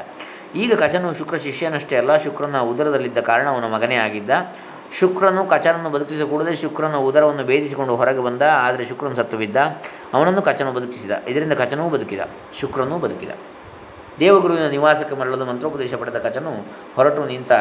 [0.56, 4.32] ಈಗ ಕಚನು ಶುಕ್ರ ಶಿಷ್ಯನಷ್ಟೇ ಅಲ್ಲ, ಶುಕ್ರನ ಉದರದಲ್ಲಿದ್ದ ಕಾರಣ ಅವನ ಮಗನೇ ಆಗಿದ್ದ.
[5.00, 9.58] ಶುಕ್ರನು ಕಚನನ್ನು ಬದುಕಿಸಿದ ಕೂಡಲೇ ಶುಕ್ರನ ಉದರವನ್ನು ಭೇದಿಸಿಕೊಂಡು ಹೊರಗೆ ಬಂದ, ಆದರೆ ಶುಕ್ರನು ಸತ್ತು ಬಿದ್ದ
[10.14, 11.12] ಅವನನ್ನು ಕಚನು ಬದುಕಿಸಿದ.
[11.28, 12.20] ಇದರಿಂದ ಕಚನೂ ಬದುಕಿದ.
[12.60, 13.30] ಶುಕ್ರನೂ ಬದುಕಿದ.
[14.20, 16.52] ದೇವಗುರುವಿನ ನಿವಾಸಕ್ಕೆ ಮರಳಲು ಮಂತ್ರೋಪದೇಶ ಪಡೆದ ಕಚನು
[16.96, 17.52] ಹೊರಟು ನಿಂತ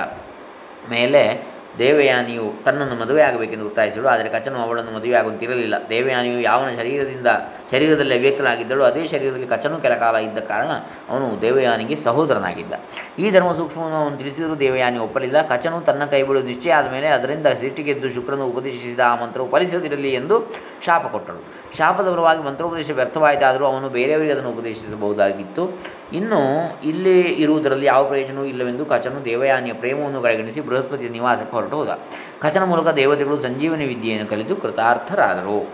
[0.91, 4.09] ಮೇಲೆ ದೇವಯಾನಿಯು ತನ್ನನ್ನು ಮದುವೆಯಾಗಬೇಕೆಂದು ಒತ್ತಾಯಿಸಿದಳು.
[4.09, 7.27] ಆದರೆ ಕಚ್ಚನು ಅವಳನ್ನು ಮದುವೆಯಾಗುತ್ತಿರಲಿಲ್ಲ ದೇವಯಾನಿಯು ಯಾವನ ಶರೀರದಿಂದ,
[7.71, 10.71] ಶರೀರದಲ್ಲಿ ಅವ್ಯಕ್ತನಾಗಿದ್ದಳು, ಅದೇ ಶರೀರದಲ್ಲಿ ಕಚ್ಚನು ಕೆಲಕಾಲ ಇದ್ದ ಕಾರಣ
[11.09, 12.73] ಅವನು ದೇವಯಾನಿಗೆ ಸಹೋದರನಾಗಿದ್ದ.
[13.19, 15.43] ಈ ಧರ್ಮ ಸೂಕ್ಷ್ಮವನ್ನು ಅವನು ತಿಳಿಸಿದರೂ ದೇವಯಾನಿ ಒಪ್ಪಲಿಲ್ಲ.
[15.43, 20.53] ಕಚನು ತನ್ನ ಕೈ ನಿಶ್ಚಯ ನಿಶ್ಚಯ ಆದಮೇಲೆ ಅದರಿಂದ ಸೃಷ್ಟಿಗೆದ್ದು ಶುಕ್ರನು ಉಪದೇಶಿಸಿದ ಆ ಮಂತ್ರವು ಫಲಿಸದಿರಲಿ ಎಂದು
[20.87, 21.45] ಶಾಪ ಕೊಟ್ಟಳು.
[21.77, 25.79] ಶಾಪದ ಪರವಾಗಿ ಮಂತ್ರೋಪದೇಶ ವ್ಯರ್ಥವಾಯಿತಾದರೂ ಅವನು ಬೇರೆಯವರಿಗೆ ಅದನ್ನು ಉಪದೇಶಿಸಬಹುದಾಗಿತ್ತು.
[26.13, 26.41] ಇನ್ನು
[26.85, 31.99] ಇಲ್ಲಿ ಇರುವುದರಲ್ಲಿ ಯಾವ ಪ್ರಯೋಜನವೂ ಇಲ್ಲವೆಂದು ಕಚನು ದೇವಯಾನಿಯ ಪ್ರೇಮವನ್ನು ಕಡೆಗಣಿಸಿ ಬೃಹಸ್ಪತಿಯ ನಿವಾಸಕ್ಕೆ ಹೊರಟು ಹೋದ.
[32.41, 35.71] ಕಚನ ಮೂಲಕ ದೇವತೆಗಳು ಸಂಜೀವನಿ ವಿದ್ಯೆಯನ್ನು ಕಲಿತು ಕೃತಾರ್ಥರಾದರು.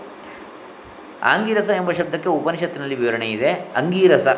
[1.23, 3.53] ಆಂಗಿರಸ ಎಂಬ ಶಬ್ದಕ್ಕೆ ಉಪನಿಷತ್ತಿನಲ್ಲಿ ವಿವರಣೆ ಇದೆ.
[3.53, 4.29] ಅಂಗೀರಸ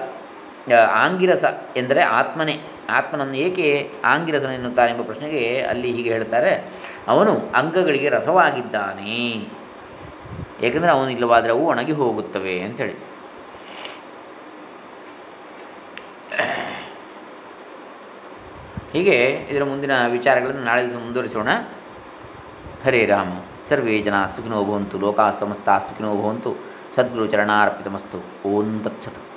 [0.93, 1.45] ಆಂಗಿರಸ
[1.77, 2.61] ಎಂದರೆ ಆತ್ಮನೇ.
[2.91, 6.53] ಆತ್ಮನನ್ನು ಏಕೆ ಆಂಗಿರಸನ ಎನ್ನುತ್ತಾರೆ ಎಂಬ ಪ್ರಶ್ನೆಗೆ ಅಲ್ಲಿ ಹೀಗೆ ಹೇಳ್ತಾರೆ.
[7.09, 9.49] ಅವನು ಅಂಗಗಳಿಗೆ ರಸವಾಗಿದ್ದಾನೆ.
[10.63, 13.10] ಏಕೆಂದರೆ ಅವನು ಇಲ್ಲವಾದರೆ ಅವು ಒಣಗಿ ಹೋಗುತ್ತವೆ ಅಂಥೇಳಿ
[18.92, 19.16] ಹೀಗೆ
[19.50, 21.48] ಇದರ ಮುಂದಿನ ವಿಚಾರಗಳನ್ನು ನಾಳೆ ದಿವಸ ಮುಂದುವರಿಸೋಣ.
[22.85, 23.29] ಹರೇ ರಾಮ,
[23.68, 26.57] ಸರ್ವೇ ಜನ ಸುಖಿನೋ ಭವಂತು, ಲೋಕಾ ಸಮಸ್ತ ಸುಖಿನೋ ಭವಂತು,
[26.96, 29.30] ಸದ್ಗುರು ಚರಣಾರ್ಪಿತಮಸ್ತು, ಓಂ ತತ್ಸತ್.